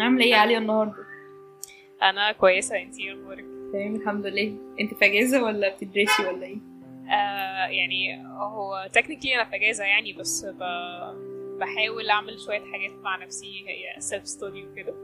عاملة 0.00 0.24
إيه 0.24 0.30
يا 0.30 0.36
عليا 0.36 0.58
النهارده؟ 0.58 1.04
أنا 2.02 2.32
كويسة 2.32 2.82
انتي 2.82 3.02
إيه 3.02 3.12
أخبارك؟ 3.12 3.44
تمام 3.72 3.96
الحمد 3.96 4.26
لله. 4.26 4.56
انت 4.80 4.94
في 4.94 5.04
أجازة 5.04 5.42
ولا 5.44 5.74
بتدرسي 5.76 6.22
ولا 6.28 6.46
إيه؟ 6.46 6.58
آه 7.10 7.66
يعني 7.68 8.26
هو 8.26 8.88
technically 8.92 9.34
أنا 9.34 9.44
في 9.44 9.56
أجازة 9.56 9.84
يعني 9.84 10.12
بس 10.12 10.44
ب... 10.46 10.58
بحاول 11.58 12.10
أعمل 12.10 12.40
شوية 12.40 12.60
حاجات 12.72 12.90
مع 13.02 13.16
نفسي 13.24 13.68
هي 13.68 14.00
self 14.00 14.26
study 14.28 14.62
وكده 14.62 14.94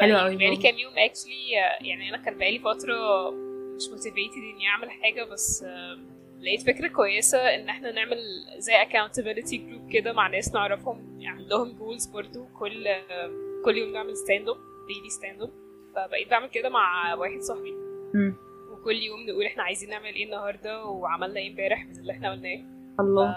حلو 0.00 0.16
قوي 0.18 0.36
بقالي 0.36 0.56
كام 0.56 0.78
يوم 0.78 0.92
actually 0.96 1.50
يعني 1.80 2.08
أنا 2.08 2.16
كان 2.16 2.38
بقالي 2.38 2.58
فترة 2.58 3.30
مش 3.76 3.88
motivated 3.90 4.42
إني 4.54 4.68
أعمل 4.68 4.90
حاجة 4.90 5.24
بس 5.24 5.62
آه 5.62 5.98
لقيت 6.40 6.62
فكرة 6.62 6.88
كويسة 6.88 7.38
إن 7.38 7.68
إحنا 7.68 7.92
نعمل 7.92 8.18
زي 8.58 8.72
accountability 8.72 9.56
group 9.56 9.92
كده 9.92 10.12
مع 10.12 10.26
ناس 10.28 10.54
نعرفهم 10.54 11.18
عندهم 11.24 11.72
goals 11.72 12.06
برضو 12.06 12.44
كل 12.58 12.86
آه 12.86 13.51
كل 13.64 13.76
يوم 13.76 13.92
نعمل 13.92 14.16
stand 14.16 14.48
up 14.48 14.56
daily 14.88 15.10
stand 15.10 15.42
up 15.42 15.50
فبقيت 15.96 16.30
بعمل 16.30 16.48
كده 16.48 16.68
مع 16.68 17.14
واحد 17.14 17.40
صاحبي. 17.40 17.70
امم 18.14 18.34
وكل 18.72 18.94
يوم 18.96 19.20
نقول 19.28 19.44
إحنا 19.44 19.62
عايزين 19.62 19.90
نعمل 19.90 20.14
إيه 20.14 20.24
النهارده؟ 20.24 20.84
وعملنا 20.84 21.40
إيه 21.40 21.50
امبارح 21.50 21.86
من 21.86 21.96
اللي 21.98 22.12
إحنا 22.12 22.30
قلناه. 22.32 22.60
الله. 23.00 23.34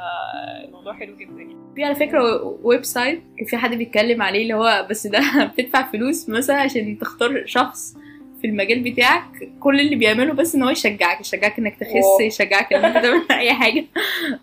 الموضوع 0.65 0.93
حلو 0.93 1.15
جدا. 1.15 1.31
يعني 1.41 1.55
في 1.75 1.83
على 1.83 1.95
فكرة 1.95 2.43
website 2.63 3.23
كان 3.37 3.45
في 3.47 3.57
حد 3.57 3.75
بيتكلم 3.75 4.21
عليه 4.21 4.41
اللي 4.41 4.53
هو 4.53 4.87
بس 4.89 5.07
ده 5.07 5.19
بتدفع 5.57 5.91
فلوس 5.91 6.29
مثلا 6.29 6.55
عشان 6.55 6.97
تختار 6.99 7.45
شخص 7.45 7.93
في 8.41 8.47
المجال 8.47 8.91
بتاعك 8.91 9.51
كل 9.59 9.79
اللي 9.79 9.95
بيعمله 9.95 10.33
بس 10.33 10.55
إن 10.55 10.63
هو 10.63 10.69
يشجعك 10.69 11.19
يشجعك 11.21 11.59
إنك 11.59 11.75
تخس. 11.79 12.21
يشجعك 12.21 12.73
إن 12.73 12.85
أنت 12.85 12.97
تعمل 13.05 13.21
أي 13.31 13.53
حاجة. 13.53 13.85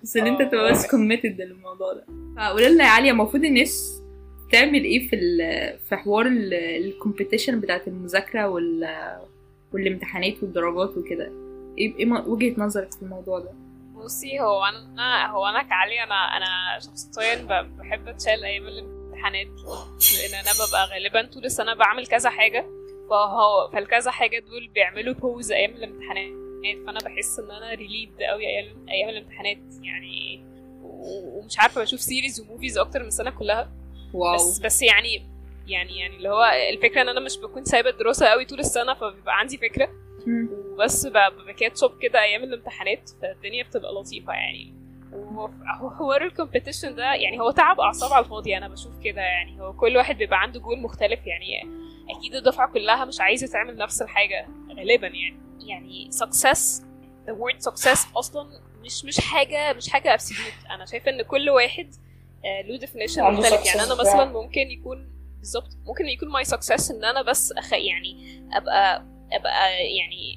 بس 0.02 0.16
إن 0.16 0.26
أنت. 0.26 0.42
تبقى 0.42 0.70
بس 0.70 0.90
committed 0.90 1.40
للموضوع 1.40 1.92
ده. 1.92 2.06
فقولي 2.36 2.68
لنا 2.68 2.84
يا 2.84 2.88
عليا 2.88 3.12
المفروض 3.12 3.44
الناس 3.44 4.01
تعمل 4.52 4.84
إيه 4.84 5.08
في 5.08 5.16
في 5.88 5.96
حوار 5.96 6.26
ال 6.26 6.38
competition 6.38 7.60
بتاعت 7.60 7.88
المذاكرة 7.88 8.48
وال 8.48 8.88
والامتحانات 9.72 10.42
والدرجات 10.42 10.96
وكده؟ 10.96 11.32
إيه 11.78 11.96
إيه 11.98 12.06
وجهة 12.12 12.54
نظرك 12.60 12.92
في 12.92 13.02
الموضوع 13.02 13.38
ده؟ 13.38 13.50
بصي 13.94 14.40
هو 14.40 14.64
أنا 14.64 15.26
هو 15.26 15.46
أنا 15.46 15.62
كعلي 15.62 16.02
أنا 16.02 16.14
أنا 16.36 16.78
شخصيا 16.80 17.62
بحب 17.62 18.08
أتشال 18.08 18.44
أيام 18.44 18.66
الامتحانات 18.68 19.46
لأن 19.46 20.34
أنا 20.40 20.50
ببقى 20.66 20.86
غالبا 20.92 21.26
طول 21.32 21.44
السنة 21.44 21.74
بعمل 21.74 22.06
كذا 22.06 22.30
حاجة 22.30 22.66
فهو 23.10 23.70
فالكذا 23.72 24.10
حاجة 24.10 24.38
دول 24.38 24.68
بيعملوا 24.68 25.14
pause 25.14 25.52
أيام 25.52 25.70
الامتحانات 25.70 26.32
فأنا 26.86 26.98
بحس 27.04 27.38
إن 27.38 27.50
أنا 27.50 27.74
relieved 27.74 28.22
قوي 28.22 28.46
أيام 28.46 28.88
أيام 28.88 29.08
الامتحانات 29.08 29.58
يعني 29.82 30.44
ومش 30.82 31.58
عارفة 31.58 31.80
بشوف 31.82 32.00
series 32.00 32.40
و 32.40 32.46
movies 32.46 32.78
أكتر 32.78 33.00
من 33.02 33.08
السنة 33.08 33.30
كلها. 33.30 33.81
واو. 34.14 34.34
بس 34.34 34.58
بس 34.58 34.82
يعني 34.82 35.26
يعني 35.66 35.98
يعني 35.98 36.16
اللي 36.16 36.28
هو 36.28 36.44
الفكرة 36.72 37.02
إن 37.02 37.08
أنا 37.08 37.20
مش 37.20 37.38
بكون 37.38 37.64
سايبة 37.64 37.90
الدراسة 37.90 38.26
قوي 38.26 38.44
طول 38.44 38.60
السنة 38.60 38.94
فبيبقى 38.94 39.38
عندي 39.38 39.58
فكرة. 39.58 39.88
مم. 40.26 40.48
وبس 40.72 41.06
ب 41.46 41.53
catch 41.53 41.85
up 41.85 41.98
كده 42.00 42.22
أيام 42.22 42.42
الامتحانات 42.42 43.10
فالدنيا 43.22 43.64
بتبقى 43.64 43.92
لطيفة 43.92 44.32
يعني. 44.32 44.74
وحوار 45.82 46.24
ال 46.24 46.30
competition 46.30 46.94
ده 46.94 47.14
يعني 47.14 47.40
هو 47.40 47.50
تعب 47.50 47.80
أعصاب 47.80 48.12
على 48.12 48.24
الفاضي 48.24 48.56
أنا 48.56 48.68
بشوف 48.68 48.98
كده 49.04 49.20
يعني. 49.20 49.60
هو 49.60 49.72
كل 49.72 49.96
واحد 49.96 50.18
بيبقى 50.18 50.40
عنده 50.42 50.60
جول 50.60 50.80
مختلف 50.80 51.26
يعني. 51.26 51.62
أكيد 52.18 52.34
الدفعة 52.34 52.72
كلها 52.72 53.04
مش 53.04 53.20
عايزة 53.20 53.46
تعمل 53.52 53.76
نفس 53.76 54.02
الحاجة 54.02 54.48
غالبا 54.78 55.06
يعني. 55.06 55.40
يعني 55.66 56.10
success 56.12 56.82
the 57.26 57.32
word 57.32 57.70
success 57.70 58.16
أصلا 58.16 58.48
مش 58.84 59.04
مش 59.04 59.20
حاجة 59.20 59.72
مش 59.72 59.88
حاجة 59.88 60.16
absolute. 60.16 60.70
أنا 60.70 60.84
شايفة 60.86 61.10
إن 61.10 61.22
كل 61.22 61.50
واحد 61.50 61.94
له 62.44 62.78
definition 62.78 63.18
عنده 63.18 63.40
مختلف 63.40 63.66
يعني 63.66 63.82
أنا. 63.82 63.94
مثلا 63.94 64.24
ممكن 64.24 64.70
يكون 64.70 65.12
بالظبط 65.38 65.76
ممكن 65.86 66.06
يكون 66.08 66.28
my 66.32 66.46
success 66.48 66.90
إن 66.90 67.04
أنا 67.04 67.22
بس 67.22 67.52
أخ 67.52 67.72
يعني 67.72 68.42
أبقى 68.52 69.04
أبقى 69.32 69.86
يعني 69.96 70.36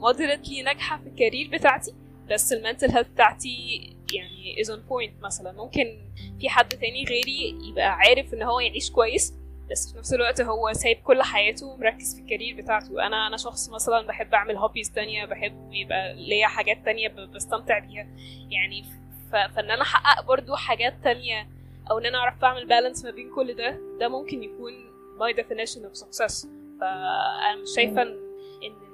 moderately 0.00 0.64
ناجحة 0.64 0.98
في 0.98 1.06
ال 1.08 1.14
career 1.14 1.48
بتاعتي 1.52 1.94
بس 2.30 2.52
ال 2.52 2.57
mental 2.57 2.90
health 2.90 3.08
بتاعتي 3.08 3.80
يعني 4.14 4.56
is 4.64 4.68
on 4.68 4.90
point 4.92 5.24
مثلا 5.24 5.52
ممكن 5.52 5.98
في 6.40 6.48
حد 6.48 6.68
تاني 6.68 7.04
غيري 7.04 7.54
يبقى 7.68 7.92
عارف 7.94 8.34
إن 8.34 8.42
هو 8.42 8.60
يعيش 8.60 8.90
كويس 8.90 9.34
بس 9.70 9.92
في 9.92 9.98
نفس 9.98 10.14
الوقت 10.14 10.40
هو 10.40 10.72
سايب 10.72 10.96
كل 11.04 11.22
حياته 11.22 11.76
مركز 11.76 12.14
في 12.14 12.20
ال 12.22 12.28
career 12.28 12.62
بتاعته 12.62 13.06
أنا 13.06 13.26
أنا 13.26 13.36
شخص 13.36 13.68
مثلا 13.70 14.06
بحب 14.06 14.34
أعمل 14.34 14.56
hobbies 14.56 14.90
تانية 14.90 15.24
بحب 15.24 15.72
يبقى 15.72 16.14
ليا 16.14 16.46
حاجات 16.46 16.84
تانية 16.84 17.08
بستمتع 17.08 17.78
بيها 17.78 18.06
يعني. 18.50 18.84
فان 19.32 19.70
أنا 19.70 19.82
احقق 19.82 20.26
برضو 20.26 20.54
حاجات 20.54 20.94
تانية 21.04 21.48
أو 21.90 21.98
ان 21.98 22.06
أنا 22.06 22.18
اعرف 22.18 22.44
اعمل 22.44 22.66
balance 22.66 23.04
ما 23.04 23.10
بين 23.10 23.34
كل 23.34 23.54
ده 23.54 23.80
ده 24.00 24.08
ممكن 24.08 24.42
يكون 24.42 24.72
my 25.18 25.34
definition 25.36 25.78
of 25.80 26.00
success. 26.04 26.46
فانا 26.80 27.56
مش 27.62 27.68
شايفة 27.76 28.02
ان 28.02 28.18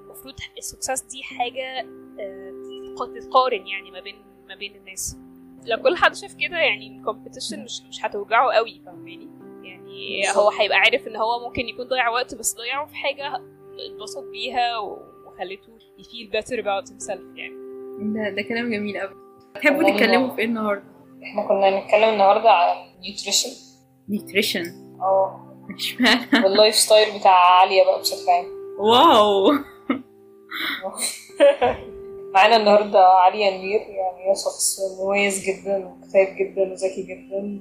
المفروض 0.04 0.34
ال 0.58 0.64
success 0.64 1.02
دي 1.02 1.22
حاجة 1.22 1.80
آه، 2.20 2.52
تتق- 2.96 3.14
تتقارن 3.20 3.66
يعني 3.66 3.90
ما 3.90 4.00
بين 4.00 4.16
ما 4.48 4.54
بين 4.54 4.76
الناس. 4.76 5.16
لو 5.64 5.82
كل 5.82 5.96
حد 5.96 6.14
شاف 6.14 6.34
كده 6.34 6.56
يعني 6.58 6.96
ال 6.98 7.04
competition 7.04 7.64
مش 7.64 7.82
مش 7.88 8.04
هتوجعه 8.04 8.52
قوي 8.52 8.80
فاهماني؟ 8.86 9.28
يعني 9.62 10.22
هو 10.36 10.50
هيبقى 10.50 10.78
عارف 10.78 11.08
ان 11.08 11.16
هو 11.16 11.48
ممكن 11.48 11.68
يكون 11.68 11.86
ضيع 11.88 12.08
وقت 12.08 12.34
بس 12.34 12.56
ضيعه 12.56 12.86
في 12.86 12.94
حاجة 12.96 13.34
اتبسط 13.78 14.24
بيها 14.24 14.78
وخلته 14.78 15.78
ي 15.98 16.04
feel 16.04 16.30
better 16.32 16.62
about 16.64 16.88
himself 16.90 17.36
يعني. 17.36 17.54
ده 18.00 18.30
ده 18.30 18.42
كلام 18.42 18.70
جميل 18.70 18.98
قوي 19.00 19.27
تحبوا 19.54 19.90
تتكلموا 19.90 20.28
في 20.34 20.38
إيه 20.38 20.44
النهارده؟ 20.44 20.84
إحنا 21.22 21.48
كنا 21.48 21.80
نتكلم 21.80 22.08
النهارده 22.08 22.50
عن 22.50 22.76
nutrition 23.00 23.50
nutrition 24.08 24.62
آه. 25.00 25.44
اشمعنى؟ 25.76 26.44
وال 26.44 26.54
life 26.54 26.74
style 26.74 27.18
بتاع 27.18 27.32
عالية 27.60 27.84
بقى 27.84 28.00
بشكل 28.00 28.30
عام. 28.30 28.44
واو. 28.78 29.52
معانا 32.34 32.56
النهارده 32.56 33.06
عليا 33.06 33.50
نوير 33.50 33.80
يعني 33.80 34.30
هي 34.30 34.34
شخص 34.34 34.78
مميز 35.00 35.44
جدا 35.44 35.86
وكتاب 35.86 36.36
جدا 36.36 36.62
وذكي 36.72 37.02
جدا. 37.02 37.60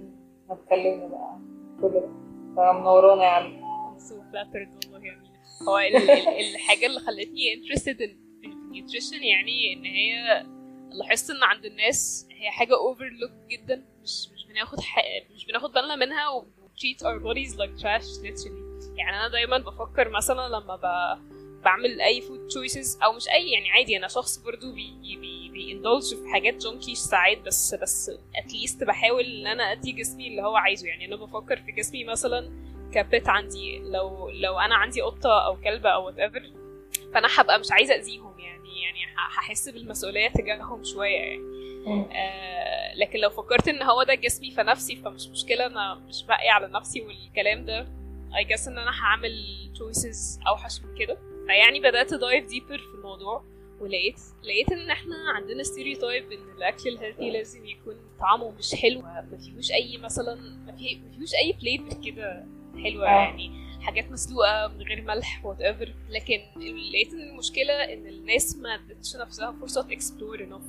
هتكلمنا 0.49 1.07
بقى 1.07 1.31
عن 1.33 1.41
كل 1.81 1.89
ده. 1.93 2.09
فمنورانا 2.57 3.23
يا 3.23 3.29
علي. 3.29 3.61
So 3.97 4.11
flattered 4.13 4.93
والله 4.93 5.07
يا 5.07 5.17
هو 5.69 5.77
ال- 5.77 5.95
ال- 6.11 6.55
الحاجة 6.55 6.85
اللي 6.85 6.99
خلتني 6.99 7.41
interested 7.55 7.97
in 7.97 8.41
في 8.41 8.45
ال 8.47 8.55
nutrition 8.55 9.23
يعني 9.23 9.73
إن 9.73 9.85
هي 9.85 10.43
لاحظت 10.91 11.29
إن 11.29 11.43
عند 11.43 11.65
الناس 11.65 12.27
هي 12.31 12.51
حاجة 12.51 12.73
overlooked 12.73 13.51
جدا 13.51 13.85
مش 14.03 14.29
مش 14.33 14.45
بناخد. 14.45 14.77
مش 15.35 15.45
بناخد 15.45 15.71
بالنا 15.71 15.95
منها 15.95 16.29
و 16.29 16.45
treat 16.77 16.99
our 16.99 17.19
bodies 17.23 17.53
like 17.55 17.81
trash 17.81 18.21
literally 18.23 18.67
يعني 18.97 19.17
أنا 19.19 19.27
دايما 19.27 19.57
بفكر 19.57 20.09
مثلا 20.09 20.47
لما 20.47 20.75
ب... 20.75 21.17
بعمل 21.63 22.01
أي 22.01 22.21
food 22.21 22.53
choices 22.53 23.03
أو 23.03 23.13
مش 23.13 23.27
أي 23.29 23.51
يعني 23.51 23.69
عادي 23.71 23.97
أنا 23.97 24.07
شخص 24.07 24.37
برضو 24.37 24.71
بي 24.73 25.17
بي 25.21 25.49
بي 25.49 25.64
indulge 25.64 26.15
في 26.15 26.29
حاجات 26.33 26.55
junkish 26.55 26.97
ساعات 26.97 27.37
بس 27.37 27.75
بس 27.75 28.11
at 28.35 28.49
least 28.49 28.83
بحاول 28.83 29.23
إن 29.23 29.47
أنا 29.47 29.71
أدي 29.71 29.91
جسمي 29.91 30.27
اللي 30.27 30.41
هو 30.41 30.55
عايزه 30.55 30.87
يعني 30.87 31.05
أنا 31.05 31.15
بفكر 31.15 31.57
في 31.57 31.71
جسمي 31.71 32.03
مثلا 32.03 32.49
ك 32.93 33.02
pet 33.02 33.29
عندي 33.29 33.79
لو 33.79 34.29
لو 34.29 34.59
أنا 34.59 34.75
عندي 34.75 35.01
قطة 35.01 35.45
أو 35.45 35.61
كلبه 35.61 35.89
أو 35.89 36.05
whatever 36.05 36.51
فأنا 37.13 37.27
هبقى 37.37 37.59
مش 37.59 37.71
عايزة 37.71 37.95
أذيهم 37.95 38.36
هحس 39.17 39.69
بالمسؤولية 39.69 40.29
تجاههم 40.29 40.83
شوية 40.83 41.17
يعني. 41.17 41.41
آه 42.11 42.95
لكن 42.95 43.19
لو 43.19 43.29
فكرت 43.29 43.67
إن 43.67 43.83
هو 43.83 44.03
ده 44.03 44.15
جسمي 44.15 44.51
فنفسي 44.51 44.95
فمش 44.95 45.27
مشكلة 45.27 45.65
أنا 45.65 45.95
مش 45.95 46.23
باقي 46.25 46.49
على 46.49 46.67
نفسي 46.67 47.01
والكلام 47.01 47.65
ده. 47.65 47.87
I 48.31 48.47
guess 48.47 48.67
إن 48.67 48.77
أنا 48.77 48.91
هعمل 49.01 49.31
choices 49.75 50.47
أوحش 50.47 50.81
من 50.81 50.97
كده. 50.97 51.17
فيعني 51.47 51.79
بدأت 51.79 52.13
dive 52.13 52.45
deeper 52.45 52.77
في 52.77 52.95
الموضوع 52.97 53.43
ولقيت 53.79 54.19
لقيت 54.43 54.71
إن 54.71 54.89
إحنا 54.91 55.15
عندنا 55.35 55.63
stereotype 55.63 56.31
إن 56.31 56.55
الأكل 56.57 56.89
ال 56.89 56.94
healthy 56.94 57.31
لازم 57.31 57.65
يكون 57.65 57.95
طعمه 58.19 58.51
مش 58.51 58.75
حلو. 58.75 59.01
ما 59.01 59.37
فيهوش 59.45 59.71
أي 59.71 59.97
مثلا 59.97 60.35
ما 60.65 60.75
فيهوش 60.75 61.33
أي 61.43 61.53
flavor 61.53 62.03
كده 62.05 62.45
حلوة 62.83 63.07
آه. 63.07 63.09
يعني. 63.09 63.66
حاجات 63.87 64.11
مسلوقة 64.11 64.67
من 64.67 64.81
غير 64.81 65.01
ملح 65.01 65.45
whatever 65.45 65.93
لكن 66.09 66.39
لقيت 66.91 67.13
إن 67.13 67.29
المشكلة 67.29 67.73
إن 67.93 68.07
الناس 68.07 68.55
ما 68.57 68.75
ادتش 68.75 69.15
نفسها 69.15 69.51
فرصة 69.61 69.81
ت 69.81 69.89
explore 69.89 70.43
enough 70.43 70.63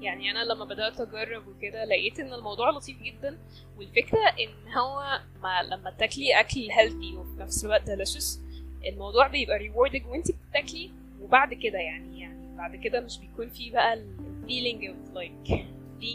يعني 0.00 0.30
أنا 0.30 0.44
لما 0.44 0.64
بدأت 0.64 1.00
أجرب 1.00 1.48
وكده 1.48 1.84
لقيت 1.84 2.20
إن 2.20 2.32
الموضوع 2.32 2.70
لطيف 2.70 3.02
جدا. 3.02 3.38
والفكرة 3.78 4.18
إن 4.40 4.72
هو 4.72 5.20
ما 5.42 5.62
لما 5.62 5.90
تاكلي 5.90 6.40
أكل 6.40 6.70
healthy 6.70 7.16
وفي 7.16 7.40
نفس 7.40 7.64
الوقت 7.64 7.90
delicious 7.90 8.40
الموضوع 8.86 9.26
بيبقى 9.26 9.58
rewarding 9.58 10.06
وانت 10.06 10.26
بتاكلي. 10.50 10.90
وبعد 11.20 11.54
كده 11.54 11.78
يعني 11.78 12.20
يعني 12.20 12.56
بعد 12.56 12.76
كده 12.76 13.00
مش 13.00 13.18
بيكون 13.18 13.48
في 13.50 13.70
بقى 13.70 13.94
ال 13.94 14.05
feeling 14.05 14.84
of 14.84 15.10
like 15.14 15.66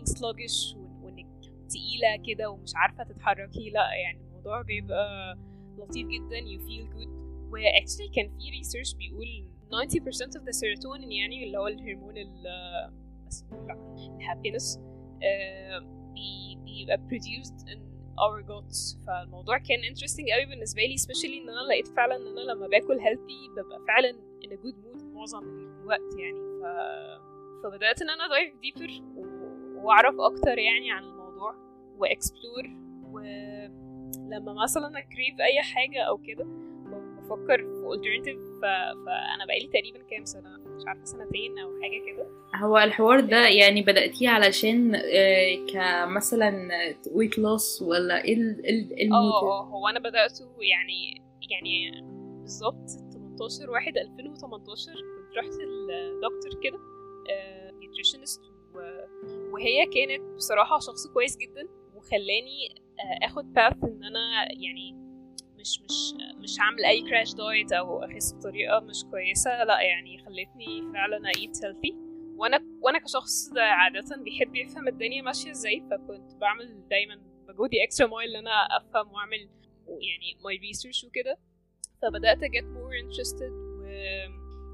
sluggish 0.10 0.74
وإن- 0.74 1.04
وإنك 1.04 1.26
تقيلة 1.70 2.24
كده 2.28 2.50
ومش 2.50 2.72
عارفة 2.76 3.04
تتحركي. 3.04 3.70
لأ 3.70 3.94
يعني 3.94 4.20
الموضوع 4.30 4.62
بيبقى 4.62 5.38
لطيف 5.78 6.08
جدا 6.08 6.38
you 6.40 6.60
feel 6.60 6.96
good. 6.98 7.10
و 7.52 7.58
actually 7.58 8.16
كان 8.16 8.30
في 8.30 8.62
research 8.62 8.98
بيقول 8.98 9.28
90% 9.72 10.40
of 10.40 10.44
the 10.44 10.54
serotonin 10.60 11.12
يعني 11.12 11.44
اللي 11.44 11.58
هو 11.58 11.68
الهرمون 11.68 12.18
ال 12.18 12.48
اسمه 13.28 13.68
لا 13.68 13.96
الهابينس 14.16 14.80
بيبقى 16.66 16.98
produced 17.10 17.68
in 17.68 17.80
our 18.18 18.48
goals 18.48 18.98
فالموضوع 19.08 19.58
كان 19.58 19.80
interesting 19.80 20.34
قوي 20.36 20.46
بالنسبة 20.50 20.82
لي 20.82 20.96
especially 20.98 21.42
إن 21.44 21.50
أنا 21.50 21.68
لقيت 21.70 21.88
فعلا 21.88 22.16
إن 22.16 22.28
أنا 22.28 22.52
لما 22.52 22.68
باكل 22.68 23.00
healthy 23.00 23.52
ببقى 23.58 23.80
فعلا 23.88 24.12
in 24.46 24.48
a 24.50 24.58
good 24.66 24.76
mood 24.76 25.04
معظم 25.04 25.44
الوقت 25.82 26.16
يعني. 26.20 26.40
ف... 26.62 26.66
فبدأت 27.64 28.02
إن 28.02 28.10
أنا 28.10 28.24
dive 28.24 28.54
deeper 28.66 29.02
و... 29.18 29.26
وأعرف 29.86 30.16
أكتر 30.20 30.58
يعني 30.58 30.92
عن 30.92 31.04
الموضوع 31.04 31.56
وأكسبلور 31.98 32.64
ولما 34.20 34.64
مثلا 34.64 34.88
أكريف 35.00 35.40
أي 35.42 35.62
حاجة 35.62 36.02
أو 36.02 36.18
كده 36.18 36.44
بفكر 37.18 37.58
في 37.58 37.84
alternative 37.96 38.62
ف... 38.62 38.66
فأنا 39.06 39.46
بقالي 39.48 39.68
تقريبا 39.74 40.00
كام 40.10 40.26
سنة 40.26 40.58
مش 40.58 40.84
عارفة 40.88 41.04
سنتين 41.06 41.60
أو 41.60 41.70
حاجة 41.82 42.14
كده. 42.14 42.28
هو 42.56 42.78
الحوار 42.78 43.20
ده 43.20 43.48
يعني 43.48 43.82
بدأتيه 43.82 44.30
علشان 44.30 44.96
آه، 44.96 45.56
كمثلا 45.74 46.70
ويت 47.12 47.38
لوس 47.38 47.82
ولا 47.82 48.24
إيه 48.24 48.34
ال- 48.34 48.70
ال- 49.02 49.14
آه 49.14 49.64
هو 49.64 49.88
أنا 49.88 50.00
بدأته 50.00 50.46
يعني 50.62 51.26
يعني 51.52 52.02
بالظبط 52.42 52.90
18 53.40 53.70
واحد 53.72 53.98
2018 53.98 54.92
كنت 54.92 55.38
رحت 55.38 55.50
لدكتور 55.52 56.62
كده 56.64 56.80
nutritionist 57.80 58.42
وهي 59.54 59.86
كانت 59.86 60.36
بصراحة 60.36 60.80
شخص 60.80 61.08
كويس 61.14 61.38
جدا 61.38 61.68
وخلاني 61.96 62.76
آه، 63.00 63.26
آخد 63.26 63.54
path 63.54 63.74
إن 63.96 64.04
أنا 64.04 64.52
يعني 64.52 64.94
مش 65.60 65.82
مش 65.82 66.14
مش 66.38 66.60
هعمل 66.60 66.86
أي 66.86 67.02
crash 67.02 67.34
diet 67.34 67.72
أو 67.72 68.04
أخس 68.04 68.34
بطريقة 68.34 68.80
مش 68.80 69.04
كويسة 69.12 69.64
لأ 69.64 69.82
يعني 69.82 70.18
خلتني 70.18 70.92
فعلا 70.94 71.28
eat 71.38 71.66
healthy 71.66 71.96
وأنا 72.38 72.60
وأنا 72.82 73.00
كشخص 73.00 73.52
عادة 73.58 74.24
بيحب 74.24 74.56
يفهم 74.56 74.88
الدنيا 74.88 75.22
ماشية 75.22 75.52
إزاي 75.52 75.82
فكنت 75.92 76.36
بعمل 76.36 76.88
دايما 76.90 77.22
مجهودي 77.50 77.84
extra 77.84 78.08
mile 78.08 78.30
إن 78.36 78.48
أنا 78.48 78.78
أفهم 78.78 79.14
وأعمل 79.14 79.50
يعني 79.88 80.38
my 80.44 80.58
research 80.58 81.04
وكده. 81.04 81.38
فبدأت 82.02 82.38
more 82.38 82.96
interested 83.04 83.52
و 83.52 83.84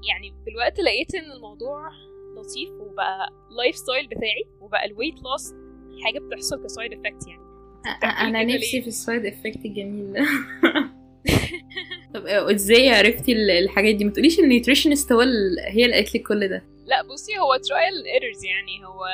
يعني 0.08 0.30
بالوقت 0.44 0.80
لقيت 0.80 1.14
إن 1.14 1.32
الموضوع 1.32 1.90
لطيف 2.36 2.70
وبقى 2.70 3.28
life 3.56 3.76
style 3.76 4.06
بتاعي 4.08 4.44
وبقى 4.60 4.84
ال 4.84 4.88
weight 4.88 5.14
loss 5.14 5.52
حاجة 6.04 6.18
بتحصل 6.18 6.64
ك 6.64 6.70
side 6.70 6.92
effect 6.92 7.26
يعني. 7.28 7.41
أنا 8.04 8.44
نفسي؟ 8.44 8.80
في 8.82 8.88
ال 8.88 8.96
side 8.96 9.26
effect 9.26 9.64
الجميل 9.64 10.12
ده 10.12 10.20
طب 12.14 12.26
آه، 12.26 12.52
إزاي 12.54 12.90
عرفتي 12.90 13.32
ال- 13.32 13.50
الحاجات 13.50 13.94
دي؟ 13.94 14.04
ما 14.04 14.10
تقوليش 14.10 14.38
ال 14.40 14.46
nutritionist 14.46 15.12
هو 15.12 15.22
ال- 15.22 15.56
هي 15.68 15.84
اللي 15.84 15.96
قالت 15.96 16.14
لي 16.14 16.20
كل 16.20 16.48
ده. 16.48 16.64
لا 16.86 17.02
بصي 17.02 17.38
هو 17.38 17.56
trial 17.56 18.06
errors 18.14 18.44
يعني. 18.44 18.86
هو 18.86 19.04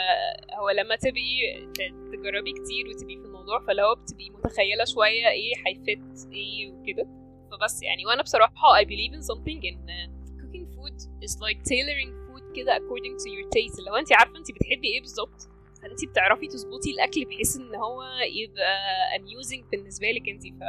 هو 0.61 0.71
لما 0.71 0.97
تبقي 0.97 1.31
ت- 1.75 2.13
تجربي 2.13 2.53
كتير 2.53 2.89
وتبقي 2.89 3.17
في 3.17 3.25
الموضوع 3.27 3.67
فاللي 3.67 3.83
هو 3.83 3.95
بتبقي 3.95 4.31
متخيلة 4.31 4.85
شوية 4.95 5.29
إيه 5.29 5.53
هيفت 5.67 6.33
إيه 6.33 6.71
وكده. 6.73 7.07
فبس 7.53 7.83
يعني 7.83 8.07
وأنا 8.07 8.23
بصراحة 8.23 8.53
I 8.83 8.85
believe 8.85 9.13
in 9.19 9.23
something 9.23 9.61
in 9.71 9.77
uh, 9.77 10.09
cooking 10.41 10.67
food 10.77 10.99
is 11.27 11.35
like 11.47 11.59
tailoring 11.71 12.11
food 12.29 12.57
كده 12.57 12.73
according 12.79 13.15
to 13.23 13.29
your 13.37 13.47
taste. 13.57 13.79
اللي 13.79 13.91
هو 13.91 13.97
انت 13.97 14.13
عارفة 14.13 14.37
انت 14.39 14.51
بتحبي 14.53 14.89
إيه 14.89 15.01
بالظبط. 15.01 15.49
فانت 15.83 16.05
بتعرفي 16.05 16.47
تظبطي 16.47 16.91
الأكل 16.91 17.25
بحيث 17.25 17.57
إن 17.57 17.75
هو 17.75 18.03
يبقى 18.43 18.79
amusing 19.19 19.71
بالنسبة 19.71 20.07
لك 20.11 20.29
انت 20.29 20.43
ف... 20.43 20.63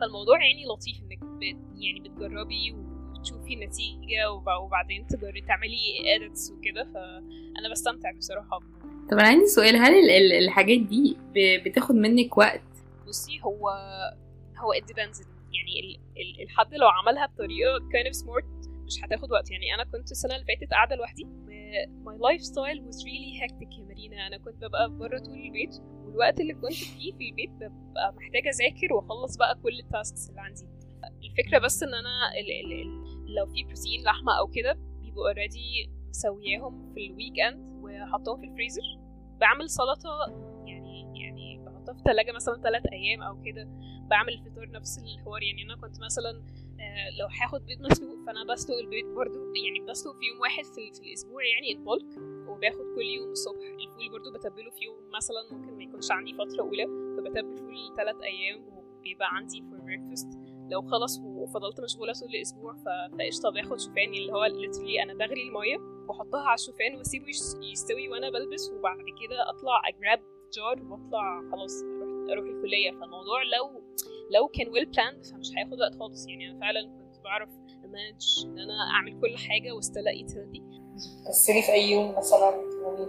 فالموضوع 0.00 0.44
يعني 0.44 0.64
لطيف 0.64 0.96
إنك 1.02 1.18
بت... 1.24 1.42
يعني 1.80 2.00
بتجربي 2.00 2.72
وتشوفي 2.72 3.54
النتيجة 3.54 4.30
وب- 4.32 4.62
وبعدين 4.64 5.06
تقدري 5.06 5.40
تعملي 5.40 5.76
edits 6.18 6.52
وكده. 6.52 6.84
فأنا 6.84 7.70
بستمتع 7.72 8.10
بصراحة. 8.18 8.58
طب 9.10 9.18
أنا 9.18 9.28
عندي 9.28 9.46
سؤال 9.46 9.76
هل 9.76 9.94
ال- 9.94 10.10
ال- 10.10 10.44
الحاجات 10.44 10.78
دي 10.80 11.16
بتاخد 11.64 11.94
منك 11.94 12.38
وقت؟ 12.38 12.62
بصي 13.06 13.40
هو 13.44 13.68
هو 14.58 14.74
it 14.74 14.84
depends. 14.92 15.26
يعني 15.52 15.80
ال... 15.80 15.96
ال... 16.16 16.42
الحد 16.42 16.74
لو 16.74 16.88
عملها 16.88 17.26
بطريقة 17.26 17.78
kind 17.78 18.08
of 18.14 18.18
smart 18.24 18.68
مش 18.86 19.04
هتاخد 19.04 19.32
وقت. 19.32 19.50
يعني 19.50 19.74
أنا 19.74 19.84
كنت 19.84 20.10
السنة 20.10 20.34
اللي 20.34 20.46
فاتت 20.46 20.70
قاعدة 20.70 20.96
لوحدي 20.96 21.24
my 22.06 22.16
lifestyle 22.28 22.80
was 22.88 22.96
really 23.08 23.32
hectic 23.42 23.78
يا 23.78 23.84
مارينا. 23.84 24.26
أنا 24.26 24.38
كنت 24.38 24.64
ببقى 24.64 24.90
بره 24.90 25.18
طول 25.18 25.34
البيت 25.34 25.74
والوقت 26.04 26.40
اللي 26.40 26.54
كنت 26.54 26.72
فيه 26.72 27.12
في 27.12 27.28
البيت 27.30 27.50
ببقى 27.50 28.12
محتاجة 28.16 28.48
أذاكر 28.48 28.94
وأخلص 28.94 29.36
بقى 29.36 29.54
كل 29.62 29.78
التاسكس 29.78 30.30
اللي 30.30 30.40
عندي. 30.40 30.66
الفكرة 31.24 31.58
بس 31.58 31.82
إن 31.82 31.94
أنا 31.94 32.32
ال... 32.40 32.50
ال... 32.50 32.72
ال... 32.82 33.34
لو 33.34 33.46
في 33.46 33.64
بروتين 33.64 34.02
لحمة 34.04 34.38
أو 34.38 34.46
كده 34.46 34.72
بيبقوا 35.02 35.28
already 35.28 35.90
مسوياهم 36.08 36.94
في 36.94 37.06
ال 37.06 37.40
weekend 37.40 37.84
وحطهم 37.84 38.40
في 38.40 38.46
الفريزر. 38.46 38.82
بعمل 39.40 39.70
سلطة 39.70 40.10
يعني 40.66 41.20
يعني 41.20 41.58
بحطها 41.64 41.92
في 41.92 41.98
الثلاجه 41.98 42.32
مثلا 42.32 42.62
ثلاث 42.62 42.86
أيام 42.92 43.22
أو 43.22 43.42
كده. 43.42 43.68
بعمل 44.10 44.32
الفطار 44.32 44.70
نفس 44.70 44.98
الحوار 44.98 45.42
يعني 45.42 45.62
أنا 45.62 45.76
كنت 45.76 46.00
مثلا 46.00 46.30
آه، 46.80 47.10
لو 47.20 47.26
هاخد 47.42 47.66
بيض 47.66 47.80
مسلوق 47.80 48.11
فانا 48.26 48.44
بسلق 48.52 48.76
البيض 48.78 49.06
برضو 49.14 49.38
يعني 49.54 49.80
بسلق 49.88 50.12
في 50.16 50.26
يوم 50.26 50.40
واحد 50.40 50.64
في, 50.64 50.92
في 50.94 51.00
الأسبوع 51.08 51.44
يعني 51.44 51.72
ال 51.72 51.81
bulk 51.81 52.16
وباخد 52.48 52.84
كل 52.94 53.02
يوم 53.02 53.30
الصبح 53.30 53.60
الفول 53.80 54.08
برضو 54.10 54.30
بتبله 54.32 54.70
في 54.70 54.84
يوم 54.84 54.96
مثلا 55.16 55.36
ممكن 55.52 55.72
ما 55.76 55.82
يكونش 55.82 56.10
عندي 56.10 56.32
فترة 56.34 56.60
أولى 56.60 56.86
فبتبل 57.16 57.56
فول 57.58 57.96
ثلاث 57.96 58.16
أيام 58.22 58.64
وبيبقى 58.68 59.28
عندي 59.36 59.62
for 59.62 59.78
breakfast 59.80 60.28
لو 60.70 60.82
خلص 60.82 61.18
وفضلت 61.24 61.80
مشغولة 61.80 62.12
طول 62.12 62.28
الأسبوع 62.34 62.74
فقشطه 62.74 63.50
باخد 63.50 63.78
شوفان 63.80 64.14
اللي 64.14 64.32
هو 64.32 64.44
literally 64.48 65.02
أنا 65.02 65.14
بغلي 65.14 65.42
المية 65.48 65.76
وأحطها 66.08 66.40
على 66.48 66.54
الشوفان 66.54 66.96
وأسيبه 66.96 67.28
يس- 67.28 67.58
يستوي 67.62 68.08
وأنا 68.08 68.30
بلبس 68.30 68.70
وبعد 68.70 68.98
كده 68.98 69.50
أطلع 69.50 69.82
a 69.88 69.94
grab 69.94 70.20
jar 70.52 70.82
وأطلع 70.92 71.42
خلاص 71.52 71.82
أروح 71.82 72.30
أروح 72.32 72.44
الكلية. 72.46 72.90
فالموضوع 72.90 73.42
لو 73.42 73.82
لو 74.30 74.48
كان 74.48 74.68
well 74.68 74.86
planned 74.86 75.24
فمش 75.26 75.50
هياخد 75.56 75.80
وقت 75.80 75.94
خالص. 75.94 76.28
يعني 76.28 76.50
أنا 76.50 76.60
فعلا 76.60 76.82
كنت 76.82 77.24
بعرف 77.24 77.48
manage 77.92 78.22
إن 78.44 78.58
أنا 78.58 78.90
أعمل 78.90 79.20
كل 79.20 79.36
حاجة 79.36 79.72
و 79.72 79.78
still 79.78 80.08
eat 80.08 80.30
healthy 80.36 80.62
كسلتي 81.28 81.62
في 81.62 81.72
أي 81.72 81.90
يوم 81.90 82.14
مثلا 82.18 82.50
يعني 82.50 83.06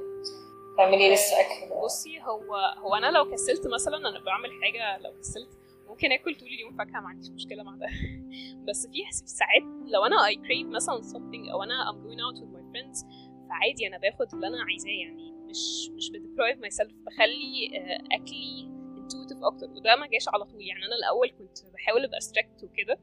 تعملي 0.78 1.14
لسه 1.14 1.36
أكل. 1.40 1.76
بصي 1.86 2.22
هو 2.22 2.56
هو 2.78 2.96
أنا 2.96 3.12
لو 3.12 3.32
كسلت 3.32 3.68
مثلا 3.68 3.98
أنا 3.98 4.24
بعمل 4.24 4.50
حاجة 4.64 4.98
لو 4.98 5.20
كسلت 5.20 5.50
ممكن 5.88 6.12
آكل 6.12 6.36
طول 6.36 6.48
اليوم 6.48 6.78
فاكهة 6.78 7.00
ما 7.00 7.08
عنديش 7.08 7.30
مشكلة 7.30 7.64
مع 7.64 7.76
ده. 7.76 7.88
بس 8.68 8.88
في 8.88 9.00
ساعات 9.12 9.64
لو 9.86 10.06
أنا 10.06 10.16
I 10.16 10.36
crave 10.36 10.66
مثلا 10.76 11.02
something 11.02 11.52
أو 11.52 11.64
أنا 11.64 11.92
I'm 11.92 11.96
going 11.96 12.20
out 12.20 12.42
with 12.44 12.50
my 12.58 12.64
friends 12.74 13.06
فعادي 13.50 13.88
أنا 13.88 13.98
باخد 13.98 14.34
اللي 14.34 14.48
أنا 14.48 14.64
عايزاه 14.64 14.92
يعني 14.92 15.32
مش 15.32 15.90
مش 15.90 16.10
ب 16.10 16.60
deprive 16.60 16.70
myself 16.70 16.94
بخلي 17.06 17.78
آه، 17.78 18.16
أكلي 18.16 18.70
intuitive 18.98 19.44
أكتر. 19.44 19.70
وده 19.70 19.96
ما 19.96 20.08
جاش 20.08 20.28
على 20.28 20.46
طول. 20.46 20.62
يعني 20.62 20.86
أنا 20.86 20.96
الأول 20.96 21.30
كنت 21.30 21.58
بحاول 21.74 22.04
أبقى 22.06 22.20
strict 22.20 22.64
وكده. 22.64 23.00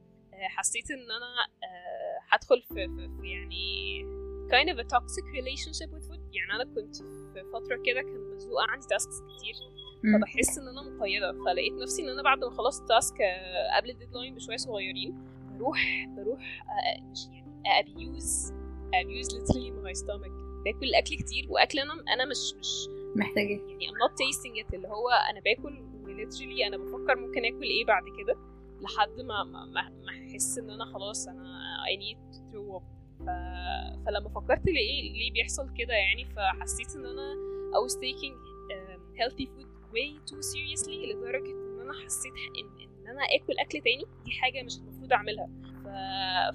حسيت 0.49 0.91
إن 0.91 1.11
أنا 1.11 1.47
آه، 1.65 2.19
هدخل 2.29 2.63
في, 2.63 2.75
في, 2.75 3.29
يعني 3.29 4.05
kind 4.51 4.69
of 4.75 4.79
a 4.81 4.87
toxic 4.97 5.25
relationship 5.25 5.91
with 5.95 6.09
food. 6.11 6.21
يعني 6.33 6.53
أنا 6.55 6.65
كنت 6.65 6.97
في 6.97 7.45
فترة 7.53 7.77
كده 7.87 8.01
كان 8.03 8.35
مزنوقه 8.35 8.67
عندي 8.69 8.87
tasks 8.87 9.15
كتير. 9.21 9.55
فبحس 10.15 10.59
إن 10.59 10.69
أنا 10.69 10.83
مقيدة. 10.83 11.33
فلقيت 11.33 11.73
نفسي 11.73 12.03
إن 12.03 12.09
أنا 12.09 12.23
بعد 12.23 12.45
ما 12.45 12.51
خلصت 12.51 12.89
task 12.89 13.21
آه، 13.21 13.77
قبل 13.77 13.91
ال 13.91 13.96
deadline 13.96 14.35
بشوية 14.35 14.57
صغيرين 14.57 15.25
بروح 15.59 16.07
بروح 16.17 16.63
آه، 16.63 17.03
مش 17.11 17.19
يعني 17.27 17.81
abuse 17.81 18.53
abuse 18.95 19.29
literally 19.29 19.87
my 19.87 20.03
stomach. 20.03 20.33
باكل 20.65 20.95
أكل 20.95 21.17
كتير 21.17 21.47
وأكل 21.49 21.79
أنا 21.79 21.93
أنا 22.15 22.25
مش 22.25 22.55
مش 22.59 22.89
محتاجة. 23.17 23.61
يعني 23.69 23.87
I'm 23.89 24.01
not 24.05 24.13
tasting 24.13 24.65
it. 24.65 24.75
اللي 24.75 24.89
هو 24.89 25.09
أنا 25.31 25.41
باكل 25.41 25.83
و 26.05 26.11
literally 26.11 26.67
أنا 26.67 26.77
بفكر 26.77 27.17
ممكن 27.17 27.45
آكل 27.45 27.63
إيه 27.63 27.85
بعد 27.85 28.03
كده. 28.19 28.37
لحد 28.81 29.21
ما 29.21 29.45
ما 29.45 29.91
احس 30.09 30.59
ان 30.59 30.71
أنا 30.71 30.85
خلاص 30.85 31.29
أنا 31.29 31.61
I 31.87 31.99
need 32.01 32.35
to 32.35 32.39
throw 32.53 32.79
up. 32.81 32.83
فلما 34.07 34.29
فكرت 34.35 34.67
ليه 34.67 35.13
ليه 35.13 35.33
بيحصل 35.33 35.75
كده 35.79 35.95
يعني 35.95 36.25
فحسيت 36.25 36.97
ان 36.97 37.07
أنا 37.07 37.35
I 37.73 37.87
was 37.87 37.95
taking 37.95 38.35
um, 38.73 39.01
healthy 39.21 39.47
food 39.47 39.71
way 39.95 40.31
too 40.31 40.41
seriously 40.53 41.15
لدرجة 41.15 41.51
ان 41.53 41.81
أنا 41.81 41.93
حسيت 42.05 42.33
ان, 42.33 42.81
إن 43.01 43.07
أنا 43.07 43.23
آكل 43.23 43.55
أكل 43.59 43.81
تاني 43.81 44.05
دي 44.25 44.31
حاجة 44.31 44.63
مش 44.63 44.77
المفروض 44.79 45.13
أعملها. 45.13 45.49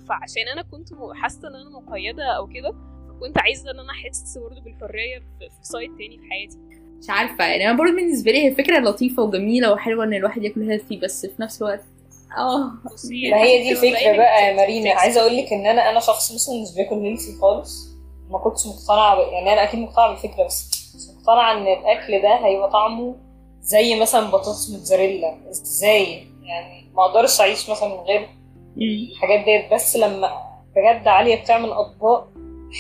فعشان 0.08 0.48
أنا 0.54 0.62
كنت 0.62 0.90
حاسة 1.14 1.48
إن 1.48 1.56
أنا 1.56 1.70
مقيدة 1.70 2.24
أو 2.24 2.48
كده 2.48 2.72
فكنت 3.10 3.38
عايزة 3.38 3.72
إن 3.72 3.80
أنا 3.80 3.92
أحس 3.92 4.38
برضه 4.38 4.62
بالحرية 4.62 5.20
في, 5.20 5.50
side 5.62 5.98
تاني 5.98 6.18
في 6.18 6.24
حياتي 6.30 6.58
مش 7.00 7.10
عارفة 7.10 7.46
يعني 7.46 7.70
أنا 7.70 7.78
برضه 7.78 7.96
بالنسبة 7.96 8.32
لي 8.32 8.46
هي 8.46 8.56
فكرة 8.56 8.80
لطيفة 8.80 9.24
وجميلة 9.24 9.74
وحلوة 9.74 10.04
إن 10.04 10.14
الواحد 10.14 10.44
ياكل 10.44 10.62
healthy 10.62 10.98
بس 10.98 11.26
في 11.26 11.42
نفس 11.42 11.62
الوقت 11.62 11.84
آه 12.38 12.72
ما 13.32 13.42
هي 13.44 13.64
دي 13.64 13.76
تبقى 13.76 14.18
بقى 14.18 14.48
يا 14.48 14.54
مارينا. 14.56 14.94
عايزة 14.94 15.22
أقول 15.22 15.38
لك 15.38 15.54
إن 15.54 15.66
أنا 15.68 15.90
أنا 15.90 16.00
شخص 16.00 16.32
مثلا 16.32 16.62
مش 16.62 16.76
باكل 16.78 16.96
healthy 16.96 17.40
خالص. 17.42 17.88
ما 18.30 18.38
كنتش 18.40 18.68
مقتنعة 18.68 19.16
ب... 19.16 19.20
يعني 19.34 19.54
أنا 19.54 19.64
أكيد 19.64 19.80
مقتنعة 19.80 20.10
بالفكرة 20.10 20.44
بس 20.44 20.70
مش 20.96 21.16
مقتنعة 21.18 21.52
إن 21.58 21.68
الأكل 21.68 22.22
ده 22.22 22.46
هيبقى 22.46 22.70
طعمه 22.70 23.16
زي 23.62 24.00
مثلا 24.00 24.28
بطاطس 24.28 24.70
موتزاريلا. 24.70 25.50
إزاي؟ 25.50 26.28
يعني 26.44 26.92
ما 26.94 27.06
أقدرش 27.06 27.42
أعيش 27.42 27.70
مثلا 27.70 27.90
من 27.90 28.00
غير. 28.04 28.30
الحاجات 28.78 29.46
ديت. 29.46 29.74
بس 29.74 29.96
لما 29.98 30.32
بجد 30.76 31.08
عالية 31.08 31.36
بتعمل 31.42 31.70
أطباق 31.72 32.28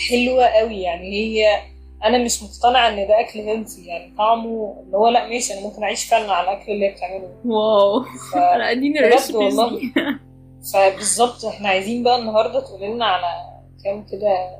حلوة 0.09 0.45
قوي 0.45 0.81
يعني 0.81 1.11
هي 1.11 1.61
أنا 2.05 2.17
مش 2.17 2.43
مقتنعة 2.43 2.89
إن 2.89 3.07
ده 3.07 3.19
أكل 3.19 3.39
healthy 3.39 3.85
يعني 3.85 4.13
طعمه 4.17 4.83
اللي 4.85 4.97
هو 4.97 5.07
لأ 5.07 5.27
ماشي 5.27 5.53
أنا 5.53 5.61
ممكن 5.61 5.83
أعيش 5.83 6.05
فعلا 6.05 6.31
على 6.31 6.51
الأكل 6.51 6.71
اللي 6.71 6.85
هي 6.85 6.91
بتعمله 6.91 7.35
واو 7.45 8.03
ف... 8.03 8.35
لا 8.59 8.71
أديني 8.71 8.99
بجد 8.99 9.03
ال 9.05 9.12
recipes 9.12 9.59
والله. 9.59 9.81
فبالظبط 10.73 11.45
إحنا 11.45 11.69
عايزين 11.69 12.03
بقى 12.03 12.19
النهارده 12.19 12.59
تقولي 12.59 12.87
لنا 12.93 13.05
على 13.05 13.27
كام 13.83 14.05
كده 14.11 14.59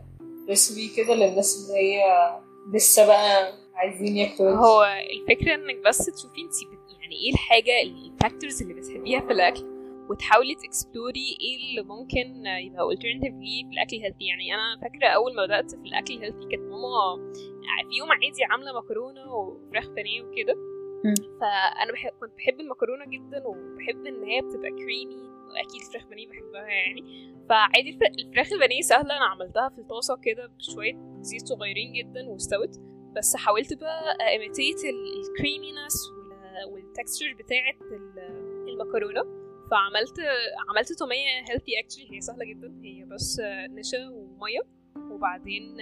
recipe 0.50 0.88
كده 0.98 1.14
للناس 1.14 1.58
اللي 1.70 1.80
هي 1.80 2.04
لسه 2.74 3.08
بقى 3.08 3.54
عايزين 3.76 4.18
ياكلوا 4.18 4.52
هو 4.52 4.84
الفكرة 4.84 5.56
إنك 5.56 5.76
بس 5.86 5.98
تشوفي 5.98 6.42
انت. 6.42 6.54
يعني 7.02 7.16
إيه 7.16 7.34
الحاجة 7.34 7.82
ال 7.82 7.92
factors 7.92 8.62
اللي 8.62 8.74
بتحبيها 8.74 9.20
في 9.20 9.32
الأكل 9.32 9.75
وتحاولي 10.10 10.56
ت 10.56 10.65
explore 10.65 11.29
ي 11.29 11.38
إيه 11.42 11.56
اللي 11.70 11.82
ممكن 11.94 12.46
يبقى 12.46 12.96
alternative 12.96 13.34
ليه 13.42 13.64
في 13.66 13.70
الأكل 13.74 13.96
ال 13.98 14.01
healthy 14.01 14.26
يعني 14.26 14.54
أنا 14.56 14.80
فاكرة 14.82 15.08
أول 15.08 15.36
ما 15.36 15.46
بدأت 15.46 15.72
في 15.72 15.82
الأكل 15.88 16.14
ال 16.14 16.18
healthy 16.18 16.48
كانت 16.52 16.64
ماما 16.64 17.34
في 17.90 17.98
يوم 18.00 18.12
عادي 18.12 18.44
عاملة 18.52 18.80
مكرونة 18.82 19.34
وفراخ 19.36 19.90
بانيه 19.90 20.22
وكده. 20.24 20.56
فأنا 21.42 21.92
بحب 21.94 22.12
كنت 22.20 22.34
بحب 22.38 22.60
المكرونة 22.60 23.06
جدا 23.06 23.48
وبحب 23.48 24.06
إن 24.06 24.24
هي 24.24 24.42
بتبقى 24.42 24.70
كريمي 24.72 25.16
وأكيد 25.50 25.82
فراخ 25.94 26.08
بانيه 26.08 26.28
بحبها 26.28 26.68
يعني. 26.68 27.02
فعادي 27.50 27.90
الفر- 27.90 28.12
الفراخ 28.28 28.54
البانيه 28.54 28.82
سهلة. 28.82 29.18
أنا 29.18 29.26
عملتها 29.26 29.70
في 29.70 29.78
الطاسة 29.82 30.18
كده 30.24 30.48
بشوية 30.48 30.94
زيت 31.22 31.48
صغيرين 31.48 31.94
جدا 31.94 32.30
واستوت. 32.30 32.80
بس 33.16 33.36
حاولت 33.36 33.74
بقى 33.74 34.36
imitate 34.36 34.78
ال 34.86 34.97
creaminess 34.97 36.12
وال 36.72 36.86
texture 36.86 37.34
بتاعت 37.34 37.82
ال- 37.82 38.70
المكرونة. 38.70 39.45
فعملت 39.72 40.20
عملت 40.70 40.94
تومية 41.00 41.28
healthy 41.50 41.72
actually 41.84 42.16
هي 42.16 42.22
سهلة 42.22 42.46
جدا. 42.46 42.82
هي 42.84 43.06
بس 43.06 43.42
نشا 43.70 44.10
ومية. 44.10 44.62
وبعدين 45.12 45.78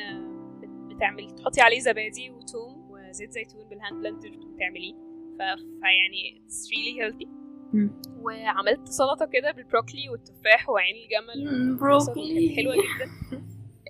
بت- 0.62 0.96
بتعملي 0.96 1.28
تحطي 1.34 1.62
عليه 1.62 1.80
زبادي 1.80 2.30
وتوم 2.30 2.92
وزيت 2.92 3.32
زيتون 3.32 3.70
بال 3.70 3.80
hand 3.80 4.02
blender 4.04 4.30
وتعمليه. 4.48 4.94
ف... 5.40 5.42
فيعني 5.82 6.44
really 6.50 7.02
healthy. 7.02 7.28
مم. 7.74 8.02
وعملت 8.22 8.88
سلطة 8.88 9.25
كده 9.25 9.52
بالبروكلي 9.52 10.10
والتفاح 10.10 10.70
وعين 10.70 10.96
الجمل 10.96 11.75
بروكلي. 11.78 12.56
حلوة 12.56 12.74
جدا. 12.75 13.12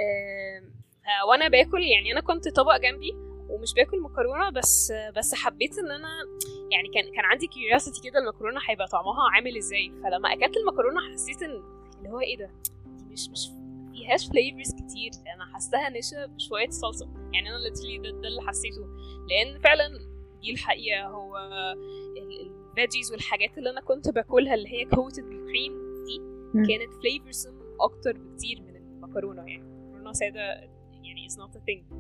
آه، 0.02 1.28
وأنا 1.30 1.48
باكل 1.48 1.82
يعني 1.82 2.12
أنا 2.12 2.22
كنت 2.22 2.48
طبق 2.48 2.78
جنبي 2.78 3.12
ومش 3.50 3.74
باكل 3.74 4.00
مكرونة 4.02 4.50
بس 4.50 4.94
بس 5.16 5.36
حبيت 5.36 5.78
إن 5.80 5.92
أنا 5.92 6.08
يعني 6.74 6.88
كان 6.94 7.04
كان 7.16 7.26
عندي 7.26 7.48
curiosity 7.48 8.02
كده 8.10 8.20
المكرونة 8.20 8.60
هيبقى 8.70 8.88
طعمها 8.88 9.30
عامل 9.36 9.58
إزاي. 9.58 9.92
فلما 10.04 10.34
أكلت 10.34 10.58
المكرونة 10.58 11.14
حسيت 11.14 11.42
إن 11.44 11.64
اللي 11.98 12.10
هو 12.10 12.20
إيه 12.20 12.38
ده؟ 12.38 12.50
دي 12.86 13.06
مش 13.14 13.30
مش 13.30 13.50
فيهاش 13.94 14.28
flavors 14.30 14.72
كتير. 14.72 15.12
أنا 15.36 15.46
حاساها 15.54 15.90
نشا 15.90 16.26
بشوية 16.26 16.70
صلصه 16.70 17.10
يعني 17.34 17.50
أنا 17.50 17.58
literally 17.58 18.02
ده, 18.04 18.22
ده 18.22 18.28
اللي 18.28 18.42
حسيته. 18.42 18.86
لأن 19.30 19.60
فعلا 19.60 19.88
دي 20.42 20.52
الحقيقة. 20.52 21.08
هو 21.08 21.38
ال 22.72 22.77
veggies 22.77 23.12
والحاجات 23.12 23.58
اللي 23.58 23.70
أنا 23.70 23.82
كنت 23.82 24.10
باكلها 24.10 24.54
اللي 24.54 24.70
هي 24.70 24.86
coated 24.86 25.24
بال 25.24 25.38
cream 25.38 25.74
دي. 26.06 26.22
كانت 26.68 26.94
flavorsome 26.94 27.60
أكتر 27.82 28.18
بكتير 28.18 28.62
من 28.62 28.76
المكرونة. 28.76 29.42
يعني 29.48 29.64
المكرونة 29.64 30.12
سادة 30.12 30.40
يعني 31.04 31.28
is 31.30 31.34
not 31.34 31.56
a 31.56 31.60
thing. 31.60 31.94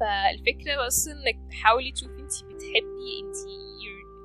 فالفكرة 0.00 0.86
بس 0.86 1.08
إنك 1.08 1.50
تحاولي 1.50 1.92
تشوفي 1.92 2.20
انت 2.20 2.44
بتحبي 2.44 3.20
انت 3.22 3.36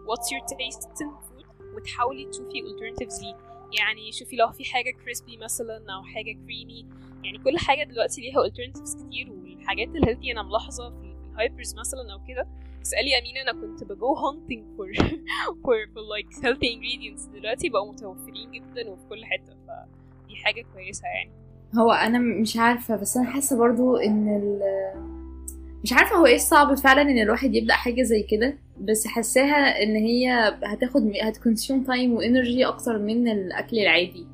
what's 0.07 0.27
your 0.33 0.43
taste 0.55 0.83
in 0.83 1.07
food 1.07 1.75
وتحاولي 1.75 2.25
تشوفي 2.25 2.61
alternatives 2.61 3.23
ليه. 3.23 3.35
يعني 3.79 4.11
شوفي 4.11 4.35
لو 4.35 4.51
في 4.51 4.65
حاجة 4.65 4.91
crispy 4.91 5.37
مثلا 5.37 5.93
أو 5.95 6.03
حاجة 6.03 6.37
كريمي 6.45 6.85
يعني 7.23 7.37
كل 7.37 7.57
حاجة 7.57 7.83
دلوقتي 7.83 8.21
ليها 8.21 8.43
alternatives 8.49 9.05
كتير 9.07 9.31
والحاجات 9.31 9.87
ال 9.87 9.93
healthy 9.93 10.31
أنا 10.31 10.43
ملاحظة 10.43 10.89
في 10.89 11.15
ال 11.31 11.38
hypers 11.38 11.75
مثلا 11.75 12.13
أو 12.13 12.19
كده. 12.27 12.47
اسألي 12.81 13.19
أمينة 13.19 13.41
أنا 13.41 13.51
كنت 13.51 13.83
بجو 13.83 14.15
hunting 14.15 14.61
for 14.77 15.03
for 15.63 15.77
for 15.93 16.01
like 16.15 16.43
healthy 16.43 16.67
ingredients. 16.75 17.29
دلوقتي 17.33 17.69
بقوا 17.69 17.91
متوفرين 17.91 18.51
جدا 18.51 18.89
وفي 18.89 19.03
كل 19.09 19.25
حتة 19.25 19.53
فدي 19.67 20.35
حاجة 20.35 20.65
كويسة 20.73 21.07
يعني. 21.07 21.31
هو 21.77 21.91
أنا 21.91 22.19
مش 22.19 22.57
عارفة 22.57 22.95
بس 22.95 23.17
أنا 23.17 23.29
حاسة 23.31 23.57
برضو 23.57 23.95
إن 23.95 24.27
ال 24.29 24.61
مش 25.83 25.93
عارفة 25.93 26.15
هو 26.15 26.25
إيه 26.25 26.35
الصعب 26.35 26.75
فعلا 26.77 27.01
إن 27.01 27.19
الواحد 27.19 27.55
يبدأ 27.55 27.73
حاجة 27.73 28.01
زي 28.03 28.23
كده 28.23 28.57
بس 28.81 29.07
حاساها 29.07 29.83
إن 29.83 29.95
هي 29.95 30.53
هتاخد 30.63 31.11
هت 31.21 31.35
consume 31.35 31.83
time 31.83 32.13
و 32.13 32.21
energy 32.21 32.65
أكتر 32.65 32.97
من 32.99 33.27
الأكل 33.27 33.79
العادي. 33.79 34.27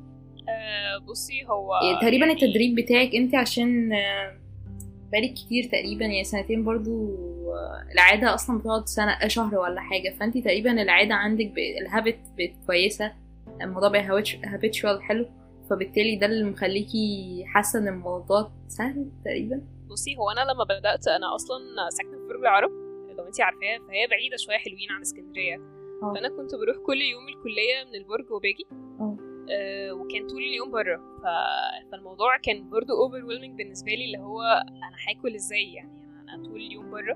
آه 0.48 0.98
بصي 1.08 1.44
هو 1.46 1.74
يعني 1.84 1.98
تقريبا 2.00 2.26
يعني 2.26 2.42
التدريب 2.44 2.74
بتاعك 2.74 3.14
أنت 3.14 3.34
عشان 3.34 3.92
آه، 3.92 4.32
بقالك 5.12 5.34
كتير 5.34 5.64
تقريبا 5.64 6.04
يعني 6.04 6.24
سنتين 6.24 6.64
برضو 6.64 7.14
آه، 7.54 7.92
العادة 7.92 8.34
أصلا 8.34 8.58
بتقعد 8.58 8.88
سنة 8.88 9.18
شهر 9.26 9.58
ولا 9.58 9.80
حاجة. 9.80 10.14
فأنت 10.20 10.38
تقريبا 10.38 10.82
العادة 10.82 11.14
عندك 11.14 11.52
ال 11.80 11.86
habit 11.86 12.18
بقت 12.38 12.52
كويسة 12.66 13.12
الموضوع 13.62 13.88
بقى 13.88 14.24
habitual 14.44 15.02
حلو 15.02 15.26
فبالتالي 15.70 16.16
ده 16.16 16.26
اللي 16.26 16.44
مخليكي 16.44 17.44
حاسة 17.46 17.78
إن 17.78 17.88
الموضوع 17.88 18.50
سهل 18.68 19.06
تقريبا. 19.24 19.60
بصي 19.86 20.16
هو 20.16 20.30
أنا 20.30 20.52
لما 20.52 20.64
بدأت 20.64 21.08
أنا 21.08 21.34
أصلا 21.34 21.58
ساكنة 21.90 22.18
في 22.18 22.26
برج 22.28 22.40
العرب 22.40 22.70
لو 23.18 23.24
انت 23.26 23.40
عارفاها 23.40 23.78
فهي 23.88 24.06
بعيدة 24.06 24.36
شوية 24.36 24.56
حلوين 24.56 24.90
عن 24.90 25.00
اسكندرية 25.00 25.56
آه. 26.02 26.12
فأنا 26.14 26.28
كنت 26.28 26.54
بروح 26.54 26.76
كل 26.86 27.00
يوم 27.02 27.28
الكلية 27.28 27.84
من 27.88 27.94
البرج 27.94 28.30
وباجي 28.30 28.66
آه. 29.00 29.16
آه 29.50 29.92
وكان 29.92 30.26
طول 30.26 30.42
اليوم 30.42 30.70
بره 30.70 30.96
ف... 30.96 31.24
فالموضوع 31.92 32.36
كان 32.36 32.70
برضو 32.70 32.92
over 32.92 33.20
بالنسبة 33.56 33.90
لي 33.92 34.04
اللي 34.04 34.18
هو 34.18 34.42
أنا 34.68 34.96
هاكل 35.08 35.34
إزاي 35.34 35.72
يعني 35.74 35.90
أنا 36.28 36.44
طول 36.44 36.56
اليوم 36.56 36.90
بره. 36.90 37.14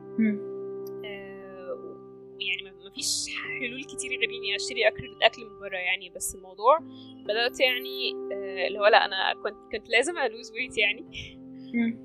آه، 1.04 1.96
يعني 2.40 2.62
ما- 2.62 2.88
مفيش 2.90 3.26
حلول 3.60 3.84
كتير 3.84 4.10
غير 4.10 4.28
إني 4.30 4.56
أشتري 4.56 4.88
أكل 4.88 5.16
أكل 5.22 5.44
من 5.44 5.58
بره 5.60 5.76
يعني 5.76 6.10
بس 6.10 6.34
الموضوع 6.34 6.78
بدأت 7.24 7.60
يعني 7.60 8.12
آه، 8.32 8.66
اللي 8.66 8.78
هو 8.78 8.86
لا 8.86 9.04
أنا 9.04 9.34
كنت 9.42 9.56
كنت 9.72 9.90
لازم 9.90 10.18
أ 10.18 10.25
lose 10.25 10.52
weight 10.52 10.78
يعني. 10.78 11.04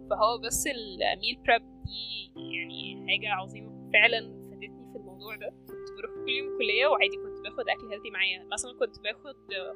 فهو 0.10 0.38
بس 0.38 0.68
ال 0.68 0.82
meal 0.82 1.38
prep 1.48 1.62
دي 1.86 2.32
يعني 2.36 3.06
حاجة 3.10 3.34
عظيمة 3.34 3.90
فعلا 3.94 4.20
فادتني 4.50 4.92
في 4.94 4.98
الموضوع 5.00 5.36
ده 5.36 5.50
كنت 5.68 5.88
بروح 5.98 6.12
كل 6.26 6.30
يوم 6.32 6.54
الكليه 6.54 6.88
وعادي 6.88 7.16
كنت 7.18 7.40
باخد 7.44 7.70
أكل 7.70 7.92
healthy 7.92 8.10
معايا 8.10 8.44
مثلا 8.54 8.72
كنت 8.80 9.00
باخد 9.00 9.36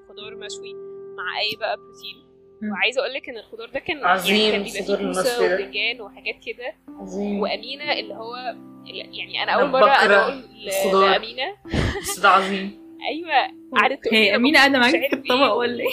خضار 0.09 0.35
مشوي 0.35 0.73
مع 1.17 1.39
أي 1.39 1.55
بقى 1.59 1.77
بروتين. 1.77 2.29
وعايزة 2.71 3.01
أقول 3.01 3.13
لك 3.13 3.29
إن 3.29 3.37
الخضار 3.37 3.69
ده 3.69 3.79
كان 3.79 4.05
عظيم 4.05 4.35
يعني 4.35 4.71
كان 4.71 4.85
بيبقى 4.87 5.23
فيه. 5.23 5.45
وباذنجان 5.45 6.01
وحاجات 6.01 6.35
كده 6.45 6.75
عظيم 6.89 7.39
وأمينة 7.39 7.93
اللي 7.93 8.13
هو 8.13 8.35
يعني 8.85 9.43
أنا 9.43 9.53
أنا 9.53 9.61
اول 9.61 9.69
مرة 9.69 9.85
أنا 9.89 10.23
أقول. 10.23 10.43
لأمينة 11.11 11.55
بس 12.01 12.19
ده 12.19 12.29
عظيم 12.29 12.79
أيوه 13.09 13.31
قعدت 13.75 14.13
هي 14.13 14.29
قاعدة 14.29 14.79
مش 14.79 14.85
معاكي 14.85 14.97
في 14.97 15.05
عارف 15.05 15.13
الطبق. 15.13 15.53
ولا 15.53 15.83
إيه؟ 15.83 15.89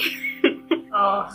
آه. 0.97 1.29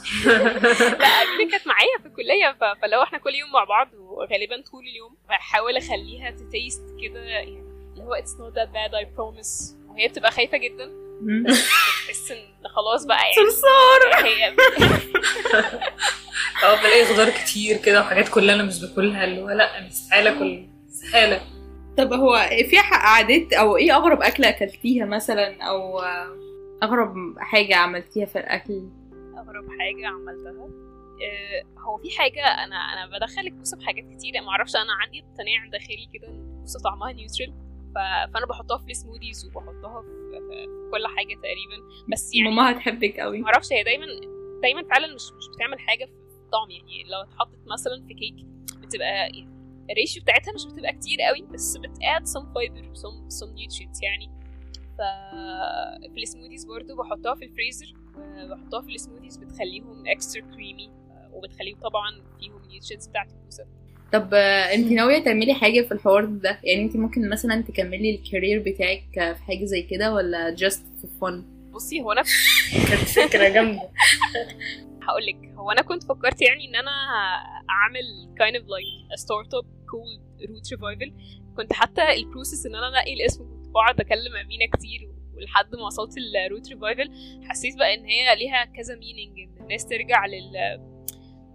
لا 1.00 1.08
امينه 1.08 1.51
كانت 1.51 1.68
معايا 1.68 1.98
في 2.01 2.06
الكلية 2.06 2.58
فلو 2.82 3.03
إحنا 3.03 3.18
كل 3.18 3.36
يوم 3.36 3.51
مع 3.51 3.63
بعض 3.63 3.88
وغالبا 3.94 4.62
طول 4.72 4.84
اليوم 4.84 5.15
بحاول 5.30 5.77
أخليها 5.77 6.32
تتيست 6.32 6.84
كده 7.03 7.20
يعني 7.20 7.63
اللي 7.94 8.03
هو 8.03 8.15
it's 8.15 8.30
not 8.39 8.56
that 8.56 8.70
bad 8.74 8.94
I 9.01 9.06
promise. 9.18 9.74
وهي 9.89 10.08
بتبقى 10.08 10.32
خايفة 10.32 10.58
جدا. 10.58 10.91
بتحس 11.22 12.32
إن 12.32 12.68
خلاص 12.75 13.06
بقى 13.06 13.18
يعني 13.18 13.34
صرصار 13.51 14.25
هي 14.25 14.48
أه 16.63 16.75
بلاقي 16.82 17.06
خضار 17.06 17.30
كتير 17.30 17.77
كده 17.77 18.00
وحاجات 18.01 18.30
كلها 18.30 18.56
أنا 18.56 18.63
مش 18.63 18.82
باكلها 18.82 19.24
اللي 19.24 19.41
هو 19.41 19.50
لا 19.50 19.77
أنا 19.80 19.88
استحاله 19.88 20.30
اكل 20.38 20.65
استحاله 20.89 21.41
طب 21.98 22.13
هو 22.13 22.50
في 22.70 22.80
ح- 22.80 23.06
عادات 23.15 23.53
أو 23.53 23.77
إيه 23.77 23.96
أغرب 23.96 24.22
أكلة 24.22 24.50
أكلتيها 24.50 25.06
مثلا 25.06 25.63
أو 25.63 26.00
آه، 26.00 26.27
أغرب 26.84 27.15
حاجة 27.39 27.75
عملتيها 27.75 28.25
في 28.25 28.39
الأكل؟ 28.39 28.82
اغرب 29.41 29.65
حاجة 29.79 30.07
عملتها. 30.07 30.69
آه، 31.24 31.79
هو 31.79 31.98
في 31.98 32.12
حاجة 32.17 32.45
أنا 32.45 32.75
أنا 32.75 33.17
بدخل 33.17 33.41
الكوسه 33.41 33.77
في 33.77 33.86
حاجات 33.86 34.03
كتير 34.05 34.41
ما 34.41 34.50
أعرفش 34.50 34.75
أنا 34.75 34.93
عندي 34.93 35.19
اقتناع 35.19 35.67
داخلي 35.71 36.10
كده 36.13 36.27
إن 36.27 36.53
الكوسه 36.55 36.79
طعمها 36.83 37.12
neutral 37.13 37.53
ف- 37.95 38.33
فأنا 38.33 38.45
بحطها 38.45 38.77
في 38.77 38.91
ال 38.91 38.97
smoothies 38.97 39.45
وبحطها 39.45 40.01
في, 40.01 40.67
كل 40.91 41.07
حاجة 41.17 41.36
تقريبا. 41.36 41.77
بس 42.12 42.36
يعني 42.36 42.50
ماما 42.55 42.71
هتحبك 42.71 43.19
قوي. 43.19 43.39
ما 43.41 43.48
أعرفش 43.48 43.74
هي 43.74 43.83
دايما 43.83 44.05
دايما 44.62 44.83
فعلا 44.83 45.07
مش 45.15 45.24
مش 45.38 45.43
بتعمل 45.55 45.79
حاجة 45.79 46.05
في 46.05 46.12
الطعم 46.45 46.69
يعني 46.71 47.03
لو 47.03 47.21
اتحطت 47.21 47.60
مثلا 47.67 48.07
في 48.07 48.13
كيك 48.13 48.36
بتبقى 48.81 49.29
ال 49.91 49.97
ratio 49.97 50.24
بتاعتها 50.24 50.53
مش 50.53 50.65
بتبقى 50.65 50.93
كتير 50.93 51.21
قوي 51.21 51.41
بس 51.53 51.77
بت 51.77 51.98
add 51.98 52.27
some 52.27 52.45
fiber 52.55 52.98
some 53.01 53.39
some 53.39 53.51
nutrients 53.60 54.03
يعني. 54.03 54.31
ف 54.98 55.01
في 56.13 56.21
ال 56.24 56.28
smoothies 56.28 56.65
برضو 56.65 56.95
بحطها 56.95 57.36
في 57.36 57.45
الفريزر. 57.45 57.93
بحطها 58.50 58.82
في 58.82 58.96
ال 58.95 59.00
smoothies 59.00 59.38
بتخليهم 59.38 60.03
extra 60.07 60.41
creamy 60.41 60.89
وبتخليهم 61.34 61.80
طبعا 61.80 62.12
فيهم 62.39 62.58
ال 62.63 62.68
nutrients 62.68 63.07
بتاعت 63.08 63.27
الكوسه 63.32 63.65
طب 64.13 64.34
آه، 64.34 64.74
انت 64.74 64.91
ناوية 64.91 65.24
تعملي 65.24 65.53
حاجة 65.53 65.82
في 65.82 65.91
الحوار 65.91 66.25
ده؟ 66.25 66.60
يعني 66.63 66.84
انت 66.84 66.96
ممكن 66.98 67.30
مثلا 67.30 67.62
تكملي 67.62 68.15
ال 68.15 68.22
career 68.22 68.63
بتاعك 68.65 69.18
آه، 69.18 69.34
في 69.34 69.44
حاجة 69.44 69.65
زي 69.65 69.82
كده 69.82 70.13
ولا 70.13 70.56
just 70.56 71.03
for 71.03 71.08
fun 71.22 71.34
بصي 71.74 72.01
هو 72.01 72.12
أنا 72.12 72.24
كانت 72.89 73.10
فكرة 73.10 73.50
جامدة. 73.50 73.82
هقول 75.03 75.25
لك 75.25 75.53
هو 75.56 75.72
أنا 75.72 75.82
كنت 75.82 76.03
فكرت 76.03 76.41
يعني 76.41 76.70
إن 76.70 76.75
أنا 76.75 76.91
أعمل 77.70 78.36
kind 78.41 78.56
of 78.62 78.65
like 78.65 79.13
a 79.15 79.22
startup 79.24 79.65
called 79.65 80.50
Root 80.50 80.77
Revival. 80.77 81.12
كنت 81.58 81.74
حتى 81.74 82.13
ال 82.13 82.20
process 82.20 82.65
إن 82.65 82.75
أنا 82.75 82.88
انقي 82.88 83.13
الاسم 83.13 83.44
كنت 83.44 83.68
بقعد 83.70 84.00
أكلم 84.00 84.36
أمينة 84.46 84.65
كتير 84.74 85.11
ولحد 85.41 85.75
ما 85.75 85.86
وصلت 85.86 86.15
ال 86.17 86.28
Root 86.28 86.69
Revival 86.69 87.12
حسيت 87.43 87.77
بقى 87.77 87.93
إن 87.93 88.05
هي 88.05 88.36
ليها 88.36 88.65
كذا 88.65 88.95
meaning 88.95 89.39
إن 89.39 89.62
الناس 89.63 89.86
ترجع 89.88 90.25
لل 90.25 90.55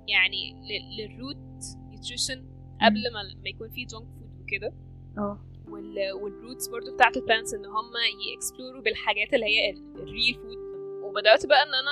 يعني 0.09 0.52
لل- 0.52 0.97
لل 0.97 1.10
root 1.10 1.37
nutrition 1.90 2.47
قبل 2.83 3.12
ما 3.12 3.23
ما 3.43 3.49
يكون 3.49 3.69
في 3.71 3.85
junk 3.85 4.05
food 4.07 4.40
وكده. 4.43 4.73
آه. 5.19 5.38
وال 5.69 6.12
وال 6.12 6.28
roots 6.28 6.69
برضو 6.69 6.95
بتاعت 6.95 7.16
ال 7.16 7.22
plants 7.22 7.55
إن 7.55 7.66
هم 7.66 7.93
ي 8.35 8.40
explore 8.40 8.77
وا 8.77 8.83
بالحاجات 8.83 9.35
اللي 9.35 9.47
هي 9.47 9.71
ال 9.71 9.83
real 9.83 10.35
food 10.35 10.57
وبدأت 11.05 11.47
بقى 11.47 11.62
إن 11.62 11.75
أنا 11.75 11.90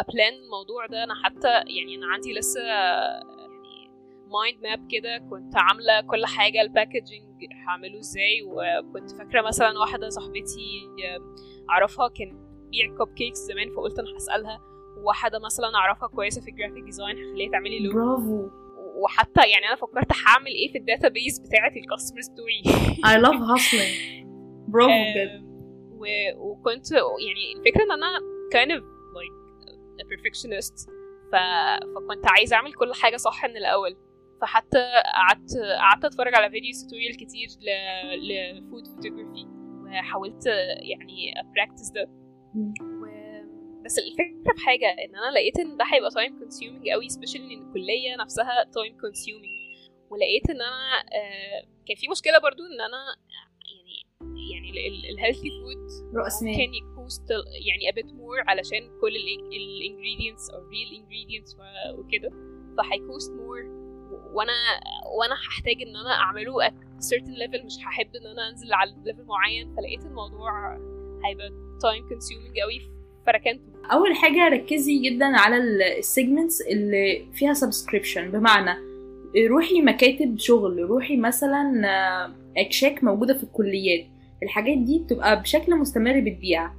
ا 0.00 0.06
plan 0.06 0.32
الموضوع 0.44 0.86
ده. 0.86 1.04
أنا 1.04 1.14
حتى 1.24 1.48
يعني 1.48 1.94
أنا 1.96 2.06
عندي 2.06 2.32
لسه 2.32 2.60
mind 4.26 4.62
map 4.62 4.88
كده 4.90 5.18
كنت 5.30 5.56
عاملة 5.56 6.00
كل 6.00 6.26
حاجة 6.26 6.60
ال 6.60 6.68
packaging 6.68 7.36
هعمله 7.68 7.98
إزاي؟ 7.98 8.42
وكنت 8.42 9.10
فاكرة 9.10 9.42
مثلا 9.42 9.78
واحدة 9.78 10.08
صاحبتي 10.08 10.88
أعرفها 11.70 12.08
كان 12.08 12.28
بتبيع 12.28 12.96
cupcakes 12.96 13.38
زمان 13.38 13.74
فقلت 13.74 13.98
أنا 13.98 14.16
هسألها. 14.16 14.60
واحدة 15.04 15.38
مثلا 15.38 15.74
أعرفها 15.74 16.08
كويسة 16.08 16.40
في 16.40 16.50
ال 16.50 16.54
graphic 16.54 16.84
design 16.84 17.16
هخليها 17.16 17.50
تعملي 17.50 17.78
لوجو 17.78 17.98
برافو. 17.98 18.48
وحتى 18.96 19.40
يعني 19.50 19.66
أنا 19.66 19.76
فكرت 19.76 20.12
هعمل 20.26 20.46
إيه 20.46 20.72
في 20.72 20.78
ال 20.78 20.85
database 20.85 21.38
بتاعة 21.38 21.72
ال 21.76 21.81
customers 21.81 22.28
بتوعي. 22.28 22.62
I 22.96 23.22
love 23.26 23.40
hustling. 23.40 24.24
برافو 24.68 24.90
بجد. 24.90 25.46
وكنت 26.38 26.92
يعني 26.92 27.52
الفكرة 27.56 27.82
إن 27.82 27.92
أنا 27.92 28.18
kind 28.54 28.78
of 28.78 28.82
like 29.16 29.36
a 30.00 30.04
perfectionist. 30.04 30.90
ف... 31.32 31.36
فكنت 31.94 32.26
عايزة 32.26 32.56
أعمل 32.56 32.72
كل 32.72 32.94
حاجة 32.94 33.16
صح 33.16 33.44
من 33.44 33.56
الأول. 33.56 33.96
فحتى 34.40 34.78
قعدت 35.14 35.56
قعدت 35.78 36.04
أتفرج 36.04 36.34
على 36.34 36.50
videos 36.50 36.82
tutorial 36.84 37.16
كتير 37.16 37.48
ل... 37.60 37.68
ل 38.28 38.40
food 38.40 38.86
photography 38.86 39.46
وحاولت 39.84 40.46
يعني 40.90 41.40
ا 41.40 41.46
practice 41.46 41.90
ده. 41.90 42.06
بس 43.84 43.98
الفكرة 43.98 44.54
في 44.56 44.64
حاجة 44.66 44.86
إن 44.90 45.14
أنا 45.16 45.30
لقيت 45.34 45.58
إن 45.58 45.76
ده 45.76 45.84
هيبقى 45.92 46.10
time 46.10 46.32
consuming 46.42 46.90
قوي 46.92 47.08
especially 47.08 47.40
إن 47.52 47.68
الكلية 47.68 48.16
نفسها 48.20 48.64
time 48.64 48.94
consuming. 48.94 49.56
ولقيت 50.10 50.50
إن 50.50 50.60
أنا 50.62 51.00
آه، 51.00 51.66
كان 51.86 51.96
في 51.96 52.08
مشكلة 52.08 52.38
برضو 52.38 52.62
إن 52.62 52.80
أنا 52.80 53.02
يعني 53.72 53.96
يعني 54.52 54.70
ال 55.10 55.15
healthy 55.15 55.50
food 55.50 55.86
ممكن 56.42 56.74
ي 56.74 56.85
cost 56.85 57.30
يعني 57.66 57.90
a 57.92 57.94
bit 57.94 58.10
more 58.10 58.48
علشان 58.48 58.80
كل 59.00 59.16
ال 59.16 59.27
ingredients 59.27 60.50
أو 60.50 60.60
real 60.60 60.90
ingredients 60.98 61.58
و- 61.60 62.00
وكده. 62.00 62.30
فهي 62.78 63.01
cost 63.01 63.32
more 63.32 63.85
وأنا 64.32 64.52
وأنا 65.18 65.34
هحتاج 65.34 65.82
ان 65.82 65.96
أنا 65.96 66.14
اعمله 66.14 66.68
at 66.68 66.72
certain 67.04 67.36
level 67.42 67.64
مش 67.64 67.76
هحب 67.86 68.08
ان 68.16 68.26
أنا 68.26 68.48
انزل 68.48 68.72
على 68.72 68.94
level 69.04 69.24
معين. 69.24 69.74
فلقيت 69.76 70.06
الموضوع 70.06 70.76
هيبقى 71.24 71.48
time 71.84 72.02
consuming 72.12 72.60
قوي 72.62 72.80
فركنته. 73.26 73.62
أول 73.92 74.14
حاجة 74.16 74.48
ركزي 74.48 74.98
جدا 74.98 75.26
على 75.26 75.56
ال 75.56 75.68
segments 75.68 76.60
اللي 76.60 77.26
فيها 77.34 77.52
subscription 77.54 78.30
بمعنى 78.30 78.78
روحي 79.48 79.80
مكاتب 79.82 80.38
شغل 80.38 80.78
روحي 80.78 81.16
مثلا 81.16 81.82
آه، 81.84 82.32
اكشاك 82.56 83.04
موجودة 83.04 83.34
في 83.34 83.42
الكليات. 83.44 84.06
الحاجات 84.42 84.78
دي 84.78 84.98
بتبقى 84.98 85.42
بشكل 85.42 85.76
مستمر 85.76 86.20
بتبيع. 86.20 86.70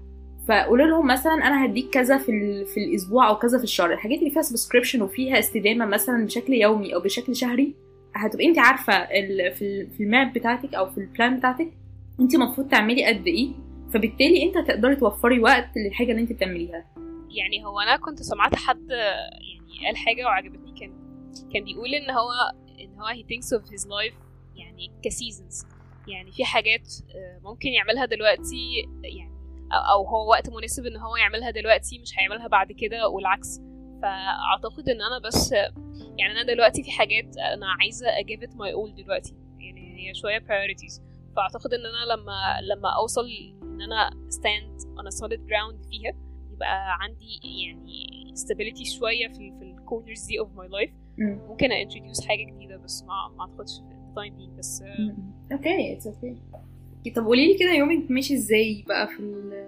فقولوا 0.48 0.88
لهم 0.88 1.08
مثلا 1.08 1.34
أنا 1.34 1.66
هديك 1.66 1.90
كذا 1.90 2.18
في 2.18 2.66
في 2.66 2.78
الأسبوع 2.84 3.28
أو 3.30 3.36
كذا 3.38 3.58
في 3.58 3.64
الشهر. 3.64 3.94
الحاجات 3.94 4.20
اللي 4.20 4.30
فيها 4.30 4.42
subscription 4.42 5.02
وفيها 5.02 5.40
استدامة 5.40 5.86
مثلا 5.86 6.26
بشكل 6.26 6.54
يومي 6.54 6.96
أو 6.96 7.00
بشكل 7.00 7.36
شهري 7.36 7.74
هتبقي 8.16 8.46
انت 8.46 8.60
عارفة 8.60 9.06
في 9.06 9.62
ال- 9.62 9.88
في 9.92 10.04
ال 10.04 10.11
map 10.11 10.34
بتاعتك 10.34 10.76
أو 10.76 10.90
في 10.90 10.98
ال 10.98 11.06
plan 11.06 11.38
بتاعتك 11.38 11.68
انت 12.20 12.36
المفروض 12.36 12.70
تعملي 12.70 13.06
قد 13.06 13.28
إيه. 13.28 13.50
فبالتالي 13.94 14.44
أنت 14.44 14.58
هتقدري 14.58 14.96
توفري 14.96 15.40
وقت 15.40 15.70
للحاجة 15.78 16.12
اللي 16.12 16.22
انت 16.22 16.32
بتعمليها. 16.32 16.86
يعني 17.30 17.66
هو 17.66 17.80
أنا 17.80 17.98
كنت 17.98 18.22
سمعت 18.22 18.56
حد 18.56 18.90
يعني 18.90 19.86
قال 19.88 19.98
حاجة 19.98 20.26
وعجبتني. 20.26 20.80
كان 20.80 20.92
كان 21.54 21.64
بيقول 21.64 21.90
إن 21.96 22.10
هو 22.12 22.30
إن 22.80 23.00
هو 23.00 23.08
he 23.08 23.26
thinks 23.26 23.60
of 23.60 23.64
his 23.72 23.84
life 23.86 24.14
يعني 24.56 24.92
ك 25.04 25.11
seasons 25.12 25.66
يعني 26.08 26.32
في 26.32 26.46
حاجات 26.46 26.88
آه، 27.16 27.40
ممكن 27.44 27.70
يعملها 27.70 28.06
دلوقتي 28.06 28.88
يعني 29.04 29.37
أو 29.72 30.08
هو 30.08 30.30
وقت 30.30 30.50
مناسب 30.50 30.86
إن 30.86 30.98
هو 30.98 31.16
يعملها 31.16 31.52
دلوقتي 31.52 32.00
مش 32.00 32.20
هيعملها 32.20 32.48
بعد 32.48 32.72
كده 32.72 33.08
والعكس. 33.08 33.62
فأعتقد 34.02 34.90
إن 34.90 35.02
أنا 35.02 35.20
بس 35.28 35.52
يعني 36.18 36.32
أنا 36.32 36.44
دلوقتي 36.54 36.84
في 36.84 36.92
حاجات 36.92 37.38
أنا 37.38 37.68
عايزة 37.82 38.08
أ 38.20 38.25
give 38.25 38.44
it 38.44 38.54
my 38.54 38.72
all 38.72 38.96
دلوقتي. 39.04 39.36
يعني 39.60 40.10
هي 40.10 40.14
شوية 40.14 40.40
priorities. 40.40 41.02
فأعتقد 41.36 41.74
إن 41.74 41.86
أنا 41.86 42.14
لما 42.14 42.62
لما 42.62 42.90
أوصل 42.96 43.26
إن 43.64 43.82
أنا 43.82 44.10
stand 44.10 44.82
on 44.84 45.06
a 45.14 45.18
solid 45.22 45.40
ground 45.40 45.90
فيها 45.90 46.14
يبقى 46.54 46.98
عندي 47.02 47.40
يعني 47.44 48.34
stability 48.36 48.98
شوية 49.00 49.28
في 49.28 49.54
في 49.60 49.64
ال 49.64 49.71
corners 49.72 50.26
دي 50.26 50.40
of 50.40 50.48
my 50.48 50.68
life. 50.70 50.94
مم. 51.18 51.40
ممكن 51.50 51.72
introduce 51.72 52.28
حاجة 52.28 52.44
جديدة 52.44 52.78
بس 52.78 53.04
ما 53.04 53.36
ما 53.38 53.42
أعتقدش 53.42 53.72
في 53.80 53.96
ال 54.10 54.19
time 54.19 54.56
بس 54.58 54.84
okay 55.52 55.94
it's 55.94 56.08
okay 56.08 56.36
طب 57.16 57.26
قولي 57.26 57.48
لي 57.48 57.60
كده 57.60 57.72
يومك 57.72 58.12
ماشي 58.12 58.34
إزاي 58.34 58.84
بقى 58.88 59.08
في 59.08 59.20
ال 59.20 59.68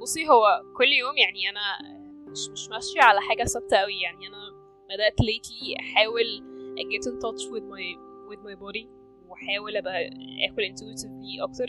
بصي 0.00 0.28
هو 0.28 0.62
كل 0.76 0.84
يوم 0.88 1.16
يعني 1.16 1.50
أنا 1.50 1.60
مش 2.30 2.48
مش 2.52 2.68
ماشية 2.68 3.00
على 3.02 3.20
حاجة 3.20 3.44
ثابتة 3.44 3.76
قوي 3.76 4.00
يعني 4.00 4.26
أنا 4.26 4.36
بدأت 4.90 5.14
lately 5.22 5.80
أحاول 5.80 6.24
get 6.78 7.04
in 7.10 7.14
touch 7.16 7.44
with 7.52 7.64
my 7.64 7.86
with 8.30 8.40
my 8.50 8.56
body 8.60 8.86
وأحاول 9.28 9.76
أبقى 9.76 10.06
آكل 10.50 10.62
intuitively 10.74 11.42
أكتر. 11.42 11.66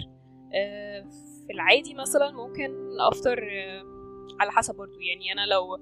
في 1.47 1.53
العادي 1.53 1.93
مثلا 1.93 2.31
ممكن 2.31 2.99
أفطر 2.99 3.39
على 4.39 4.51
حسب 4.51 4.75
برضو. 4.75 4.99
يعني 4.99 5.31
أنا 5.33 5.45
لو 5.45 5.75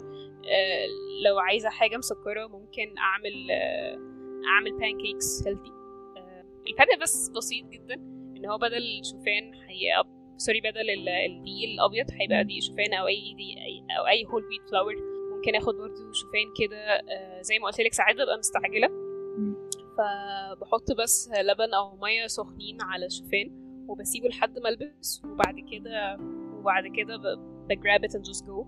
لو 1.25 1.39
عايزة 1.39 1.69
حاجة 1.69 1.97
مسكرة 1.97 2.47
ممكن 2.47 2.97
أعمل 2.97 3.51
أعمل 4.47 4.71
pancakes 4.71 5.45
healthy. 5.45 5.71
الفرق 6.69 6.99
بس 7.01 7.29
بسيط 7.29 7.65
جدا. 7.65 8.18
إن 8.39 8.45
هو 8.45 8.57
بدل 8.57 9.01
شوفان 9.11 9.53
هي 9.53 10.03
sorry 10.37 10.61
بدل 10.61 10.89
ال- 10.89 11.09
الدقيق 11.09 11.69
الأبيض 11.73 12.05
هيبقى 12.21 12.43
دقيق 12.43 12.61
شوفان 12.61 12.93
أو 12.93 13.07
اي 13.07 13.35
أي- 13.37 13.97
أو 13.99 14.07
أي 14.07 14.25
whole 14.25 14.43
wheat 14.45 14.69
flour 14.69 14.95
ممكن 15.35 15.55
آخد 15.55 15.75
برضو 15.75 16.13
شوفان 16.13 16.45
كده 16.59 16.77
آه، 16.77 17.41
زي 17.41 17.59
ما 17.59 17.65
قلت 17.67 17.79
لك 17.81 17.93
ساعات 17.93 18.15
ببقى 18.15 18.37
مستعجلة. 18.37 18.89
فبحط 19.97 20.91
بس 20.91 21.29
لبن 21.41 21.73
أو 21.73 21.95
مية 21.97 22.27
سخنين 22.27 22.77
على 22.81 23.09
شوفان 23.09 23.51
وبسيبه 23.87 24.27
لحد 24.27 24.59
ما 24.59 24.69
ألبس 24.69 25.21
وبعد 25.25 25.55
كده 25.71 26.17
وبعد 26.59 26.83
كده 26.97 27.17
ب 27.69 27.76
grab 27.76 28.03
it 28.03 28.15
and 28.15 28.23
just 28.25 28.45
go 28.45 28.65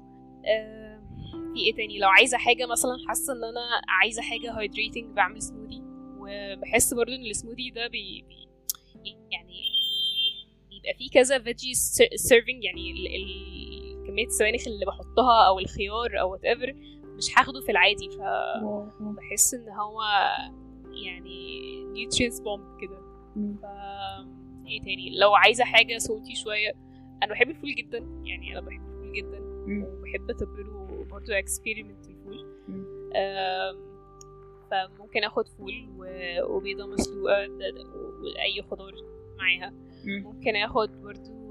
في 1.53 1.60
إيه 1.60 1.75
تاني؟ 1.75 1.99
لو 1.99 2.07
عايزة 2.10 2.38
حاجة 2.38 2.65
مثلا 2.65 2.91
حاسة 3.07 3.34
إن 3.34 3.43
أنا 3.43 3.81
عايزة 4.01 4.21
حاجة 4.21 4.51
hydrating 4.60 5.15
بعمل 5.15 5.41
سموذي 5.41 5.81
وبحس 6.19 6.93
برضو 6.93 7.12
إن 7.12 7.21
السموذي 7.25 7.69
ده 7.69 7.88
بي, 7.88 8.25
بي 9.03 9.17
يعني 9.31 9.40
بيبقى 10.84 10.98
فيه 10.98 11.10
كذا 11.10 11.39
veggie 11.39 11.74
serving 12.15 12.63
يعني 12.63 12.91
ال 12.91 13.08
ال 13.15 14.08
كمية 14.08 14.26
السبانخ 14.26 14.67
اللي 14.67 14.86
بحطها 14.86 15.48
أو 15.48 15.60
الخيار 15.60 16.20
أو 16.20 16.32
whatever 16.32 16.74
مش 17.06 17.38
هاخده 17.38 17.62
في 17.62 17.72
العادي 17.72 18.10
فبحس 18.10 19.54
إن 19.54 19.70
هو 19.70 20.02
يعني 21.06 21.84
nutrients 21.86 22.39
bomb 22.39 22.82
كده. 22.82 22.98
ف 23.62 23.65
إيه 24.67 24.82
تاني؟ 24.82 25.20
لو 25.20 25.34
عايزة 25.36 25.63
حاجة 25.63 25.98
salty 25.97 26.36
شوية 26.36 26.72
أنا 27.24 27.32
بحب 27.32 27.50
الفول 27.50 27.76
جدا 27.76 27.98
يعني 28.24 28.52
أنا 28.52 28.62
بحب 28.62 28.82
الفول 28.89 29.13
جدا. 29.13 29.39
وبحب 29.88 30.30
اتبله 30.30 31.06
برضه 31.12 31.38
experiment 31.39 32.08
الفول 32.10 32.46
فممكن 34.72 35.24
آخد 35.24 35.48
فول 35.48 35.89
وبيضة 36.44 36.86
مسلوقة 36.88 37.48
وأي 38.24 38.62
خضار 38.72 38.94
معاها. 39.38 39.74
ممكن 40.06 40.56
آخد 40.56 40.90
برضو 41.02 41.42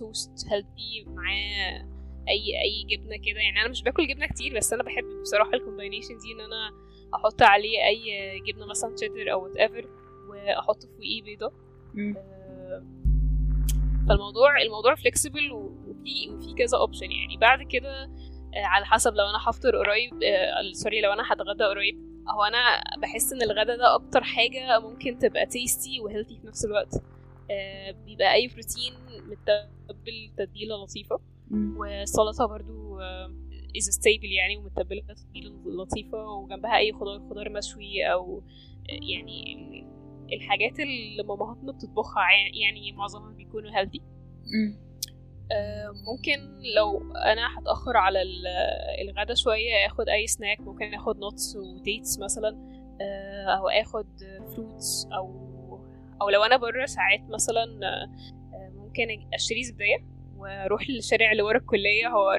توست 0.00 0.46
healthy 0.50 1.04
معاه 1.06 1.88
أي 2.28 2.60
أي 2.62 2.96
جبنة 2.96 3.16
كده. 3.16 3.40
يعني 3.40 3.60
أنا 3.60 3.68
مش 3.68 3.82
باكل 3.82 4.06
جبنة 4.08 4.26
كتير 4.26 4.56
بس 4.56 4.72
أنا 4.72 4.82
بحب 4.82 5.04
بصراحة 5.22 5.54
ال 5.54 5.59
combination 5.59 6.18
دي 6.18 6.32
إن 6.32 6.40
أنا 6.40 6.70
أحط 7.14 7.42
عليه 7.42 7.78
أي 7.86 8.00
جبنة 8.40 8.66
مثلا 8.66 8.94
تشيدر 8.94 9.32
أو 9.32 9.44
whatever 9.44 9.88
وأحط 10.28 10.82
فوقيه 10.84 11.22
بيضة. 11.22 11.52
آه، 12.16 12.82
فالموضوع 14.08 14.62
الموضوع 14.62 14.94
flexible 14.94 15.52
وفي 15.52 16.30
وفي 16.30 16.54
كذا 16.58 16.78
option 16.78 17.10
يعني 17.12 17.36
بعد 17.36 17.62
كده 17.62 18.02
آه، 18.54 18.64
على 18.66 18.84
حسب 18.86 19.14
لو 19.14 19.24
أنا 19.24 19.38
هفطر 19.50 19.76
قريب 19.76 20.12
آه، 20.22 20.72
sorry 20.72 21.00
لو 21.00 21.12
أنا 21.12 21.22
هتغدى 21.32 21.64
قريب 21.64 21.98
هو 22.28 22.42
أنا 22.42 22.82
بحس 23.02 23.32
إن 23.32 23.42
الغدا 23.42 23.76
ده 23.76 23.94
أكتر 23.94 24.22
حاجة 24.24 24.78
ممكن 24.78 25.18
تبقى 25.18 25.46
tasty 25.46 26.00
و 26.00 26.05
healthy 26.05 26.38
في 26.40 26.46
نفس 26.46 26.64
الوقت. 26.64 26.94
آه، 26.94 27.00
بيبقى 28.06 28.34
أي 28.34 28.46
بروتين 28.48 28.92
متبل 29.28 30.30
تتبيلة 30.36 30.76
لطيفة. 30.76 31.20
والسلطه 31.76 32.46
برضو 32.46 33.00
آه، 33.00 33.28
is 33.78 33.94
stable 33.94 34.32
يعني 34.36 34.56
ومتبلة 34.56 35.02
تتبيلة 35.14 35.50
لطيفة. 35.66 36.30
وجنبها 36.30 36.76
أي 36.76 36.92
خضار 36.92 37.20
خضار 37.30 37.48
مشوي 37.50 38.04
أو 38.12 38.42
يعني 38.88 39.44
الحاجات 40.32 40.80
اللي 40.80 41.22
مامهاتنا 41.22 41.72
بتطبخها 41.72 42.22
يعني 42.62 42.92
معظمها 42.92 43.32
بيكونوا 43.32 43.70
healthy. 43.70 44.00
آه، 45.52 45.88
ممكن 46.06 46.62
لو 46.76 47.12
أنا 47.12 47.58
هتأخر 47.58 47.96
على 47.96 48.22
الغدا 49.02 49.34
شوية 49.34 49.86
آخد 49.86 50.08
أي 50.08 50.26
سناك 50.26 50.60
ممكن 50.60 50.94
آخد 50.94 51.18
nuts 51.18 51.56
و 51.56 51.66
dates 51.66 52.18
مثلا 52.18 52.74
آه، 53.00 53.44
أو 53.44 53.68
آخد 53.68 54.06
fruits 54.56 55.08
أو 55.16 55.53
أو 56.22 56.28
لو 56.28 56.42
أنا 56.42 56.56
بره 56.56 56.86
ساعات 56.86 57.20
مثلا 57.30 57.62
آه، 57.82 58.10
ممكن 58.74 59.06
أشتري 59.34 59.62
زبديه 59.62 60.14
وأروح 60.36 60.90
للشارع 60.90 61.32
اللي 61.32 61.42
ورا 61.42 61.58
الكلية 61.58 62.08
هو 62.08 62.38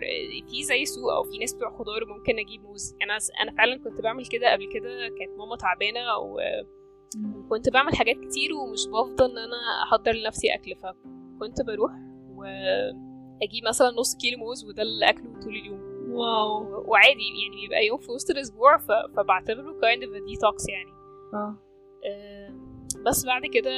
في 0.50 0.64
زي 0.64 0.86
سوق 0.86 1.12
أو 1.14 1.24
في 1.24 1.38
ناس 1.38 1.54
بتوع 1.54 1.78
خضار 1.78 2.06
ممكن 2.06 2.40
أجيب 2.40 2.62
موز. 2.62 2.96
أنا 3.04 3.18
أنا 3.42 3.58
فعلا 3.58 3.84
كنت 3.84 4.02
بعمل 4.02 4.26
كده 4.26 4.52
قبل 4.52 4.70
كده 4.74 4.90
كانت 5.20 5.38
ماما 5.38 5.56
تعبانة 5.56 6.02
وكنت 6.18 7.70
بعمل 7.70 7.96
حاجات 7.96 8.16
كتير 8.16 8.54
ومش 8.54 8.88
بفضى 8.88 9.26
إن 9.32 9.38
أنا 9.38 9.84
أحضر 9.84 10.12
لنفسي 10.12 10.54
أكل 10.54 10.76
فكنت 10.76 11.62
بروح 11.62 11.92
وأجيب 12.30 13.64
مثلا 13.68 13.92
نص 13.92 14.16
كيلو 14.16 14.38
موز 14.38 14.66
وده 14.66 14.82
اللي 14.82 15.10
أكله 15.10 15.40
طول 15.40 15.56
اليوم. 15.56 15.96
واو. 16.12 16.84
وعادي 16.88 17.20
يعني 17.44 17.62
بيبقى 17.62 17.86
يوم 17.86 17.98
في 17.98 18.12
وسط 18.12 18.30
الأسبوع. 18.30 18.78
فبعتبره 18.78 19.72
of 19.72 20.16
a 20.16 20.22
detox 20.30 20.70
يعني. 20.70 20.92
آه 21.34 22.45
بس 23.06 23.26
بعد 23.26 23.41
كده 23.54 23.72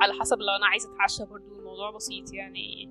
على 0.00 0.12
حسب 0.20 0.38
لو 0.38 0.56
أنا 0.56 0.66
عايزة 0.66 0.94
أتعشى 0.94 1.24
برضو 1.24 1.58
الموضوع 1.58 1.90
بسيط 1.90 2.32
يعني 2.32 2.86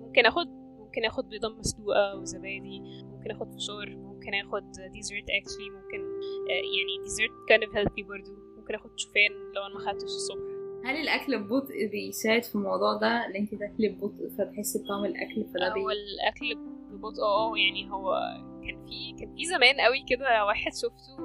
ممكن 0.00 0.26
آخد 0.26 0.46
ممكن 0.78 1.04
آخد 1.04 1.28
بيضة 1.28 1.48
مسلوقة 1.48 2.16
وزبادي 2.16 2.80
ممكن 3.04 3.30
آخد 3.30 3.54
فشار 3.54 3.96
ممكن 3.96 4.34
آخد 4.34 4.72
dessert 4.92 5.30
actually 5.30 5.70
ممكن 5.70 6.20
يعني 6.48 7.02
ديزرت 7.02 7.30
kind 7.30 7.68
of 7.68 7.72
healthy 7.74 8.08
برضو 8.08 8.30
ممكن 8.56 8.74
آخد 8.74 8.90
شوفان 8.98 9.30
لو 9.54 9.62
أنا 9.66 9.74
ما 9.74 9.80
خدتش 9.80 10.04
الصبح. 10.04 10.58
هل 10.84 10.96
الأكل 10.96 11.38
ببطء 11.38 11.86
بيساعد 11.92 12.44
في 12.44 12.54
الموضوع 12.54 12.96
ده 12.96 13.26
إن 13.26 13.34
أنت 13.36 13.54
تاكلي 13.54 13.88
ببطء 13.88 14.28
فتحسي 14.38 14.82
بطعم 14.84 15.04
الأكل 15.04 15.46
فده 15.54 15.68
هو 15.68 15.90
الأكل 15.90 16.54
ببطء 16.90 17.22
آه 17.22 17.52
يعني 17.56 17.90
هو 17.90 18.14
كان 18.62 18.86
في 18.86 19.16
كان 19.18 19.34
في 19.36 19.44
زمان 19.44 19.80
قوي 19.80 20.04
كده 20.08 20.44
واحد 20.44 20.72
شفته 20.74 21.16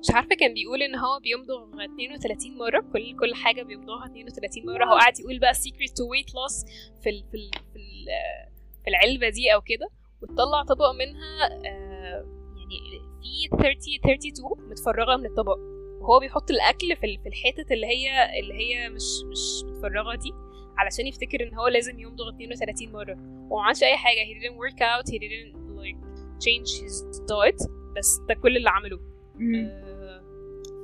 مش 0.00 0.10
عارفة 0.14 0.34
كان 0.34 0.54
بيقول 0.54 0.82
إن 0.82 0.94
هو 0.96 1.20
بيمضغ 1.20 1.82
32 1.94 2.58
مرة 2.58 2.80
كل 2.92 3.16
كل 3.20 3.34
حاجة 3.34 3.62
بيمضغها 3.62 4.06
32 4.06 4.66
مرة. 4.66 4.84
هو 4.84 4.98
قاعد 4.98 5.20
يقول 5.20 5.38
بقى 5.38 5.54
secret 5.54 5.90
to 5.90 6.04
weight 6.12 6.30
loss 6.30 6.66
في 7.02 7.10
ال 7.10 7.24
في 7.30 7.36
ال 7.36 7.50
في, 7.72 7.76
ال 7.78 8.06
في 8.84 8.88
العلبة 8.90 9.28
دي 9.28 9.54
أو 9.54 9.60
كده 9.60 9.88
وتطلع 10.22 10.62
طبق 10.62 10.90
منها 10.92 11.48
يعني 11.48 12.78
في 13.50 13.56
30 13.56 13.94
32 14.04 14.70
متفرغة 14.70 15.16
من 15.16 15.26
الطبق. 15.26 15.56
وهو 16.00 16.20
بيحط 16.20 16.50
الأكل 16.50 16.96
في 16.96 17.18
في 17.22 17.28
الحتت 17.28 17.72
اللي 17.72 17.86
هي 17.86 18.38
اللي 18.40 18.54
هي 18.54 18.88
مش 18.88 19.02
مش 19.30 19.64
متفرغة 19.64 20.14
دي 20.16 20.32
علشان 20.78 21.06
يفتكر 21.06 21.42
إن 21.48 21.54
هو 21.54 21.68
لازم 21.68 22.00
يمضغ 22.00 22.28
32 22.28 22.92
مرة. 22.92 23.16
وما 23.50 23.62
عملش 23.64 23.82
أي 23.82 23.96
حاجة 23.96 24.16
he 24.18 24.34
didn't 24.42 24.56
work 24.56 24.78
out 24.80 25.12
he 25.12 25.18
didn't 25.18 25.56
like 25.80 25.98
change 26.44 26.82
his 26.82 27.20
diet 27.20 27.68
بس 27.96 28.18
ده 28.28 28.34
كل 28.34 28.56
اللي 28.56 28.70
عمله. 28.70 28.98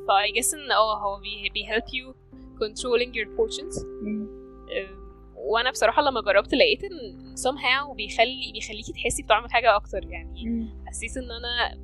ف 0.08 0.10
I 0.10 0.32
guess 0.36 0.54
ان 0.54 0.72
آه 0.72 0.98
هو 0.98 1.20
بي, 1.20 1.50
بي 1.54 1.66
help 1.66 1.84
you 1.86 2.14
controlling 2.62 3.10
your 3.14 3.28
portions. 3.38 3.82
Uh, 3.82 5.04
وأنا 5.36 5.70
بصراحة 5.70 6.02
لما 6.02 6.20
جربت 6.20 6.54
لقيت 6.54 6.84
إن 6.84 7.34
somehow 7.36 7.96
بيخلي 7.96 8.50
بيخليكي 8.54 8.92
تحسي 8.92 9.22
بطعم 9.22 9.44
الحاجة 9.44 9.76
أكتر. 9.76 10.00
يعني 10.04 10.68
حسيت 10.86 11.16
إن 11.16 11.30
أنا 11.30 11.78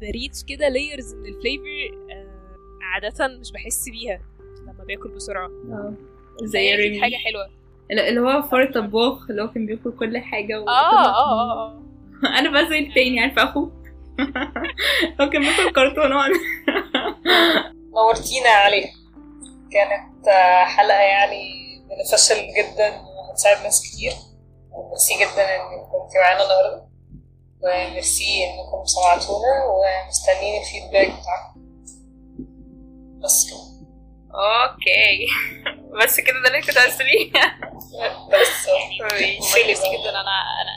ب 0.00 0.07
reach 0.07 0.44
كده 0.44 0.68
layers 0.68 1.14
من 1.14 1.26
ال 1.26 1.35
flavor 1.35 1.90
uh, 2.08 2.82
عادة 2.82 3.38
مش 3.40 3.52
بحس 3.52 3.88
بيها 3.88 4.20
لما 4.62 4.84
باكل 4.84 5.08
بسرعة. 5.08 5.46
آه. 5.46 5.94
زي 6.42 6.74
ريمي. 6.74 7.00
حاجة 7.02 7.16
حلوة. 7.16 7.48
اللي 7.90 8.20
هو 8.20 8.42
فار 8.42 8.62
الطباخ 8.62 9.30
اللي 9.30 9.42
هو 9.42 9.48
كان 9.48 9.66
بياكل 9.66 9.92
كل 9.92 10.18
حاجة 10.18 10.60
و... 10.60 10.68
آه 10.68 11.06
آه 11.06 11.52
آه 11.52 11.82
أنا 12.38 12.50
بقى 12.50 12.66
زي 12.68 12.78
التاني 12.78 13.20
عارفة 13.20 13.42
اخوه 13.42 13.72
هو 15.20 15.28
كان 15.30 15.42
بياكل 15.42 15.72
كرتون 15.74 16.12
نورتينا 18.16 18.48
عليها. 18.48 18.90
كانت 19.72 20.28
حلقة 20.66 21.00
يعني 21.00 21.44
beneficial 21.88 22.54
جدا 22.54 23.00
وهتساعد 23.00 23.62
ناس 23.62 23.82
كتير. 23.82 24.12
وميرسي 24.70 25.14
جدا 25.14 25.56
انك 25.56 25.88
كنتي 25.92 26.18
معانا 26.18 26.42
النهارده. 26.42 26.88
وميرسي 27.62 28.44
انكم 28.44 28.84
سمعتونا 28.84 29.64
ومستنيين 29.64 30.62
ال 30.62 30.68
feedback 30.68 31.20
بتاعكم. 31.20 31.60
بس 33.24 33.50
كده. 33.50 33.66
okay. 34.34 35.26
بس 36.04 36.20
كده 36.20 36.40
ده 36.42 36.48
اللي 36.48 36.62
كنت 36.62 36.78
عايز 36.78 36.98
تقوليه 36.98 37.32
بس 38.32 38.68
ميرسي 39.54 39.88
جدا. 39.88 40.10
أنا 40.10 40.36
أنا 40.62 40.74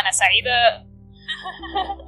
أنا 0.00 0.10
سعيدة. 0.10 0.88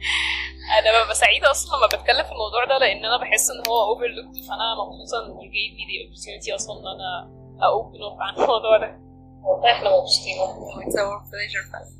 أنا 0.78 1.02
ببقى 1.04 1.14
سعيدة 1.14 1.50
أصلا 1.50 1.76
لما 1.76 1.86
بتكلم 1.86 2.24
في 2.24 2.32
الموضوع 2.32 2.64
ده 2.64 2.78
لأن 2.78 3.04
أنا 3.04 3.16
بحس 3.16 3.50
إن 3.50 3.62
هو 3.68 3.94
overlooked 3.96 4.48
فأنا 4.48 4.74
مبسوطه 4.74 5.26
ان 5.26 5.38
you 5.38 5.50
gave 5.56 5.72
me 5.78 5.82
the 5.90 5.96
opportunity 6.04 6.54
أصلا 6.54 6.80
إن 6.80 6.86
أنا 6.86 7.30
اopen 7.60 7.98
up 7.98 8.20
عن 8.20 8.34
الموضوع 8.34 8.78
ده. 8.78 9.00
والله 9.44 9.72
إحنا 9.72 9.90
مبسوطين. 9.90 10.36
It's 10.84 10.96
our 10.96 11.20
pleasure. 11.30 11.95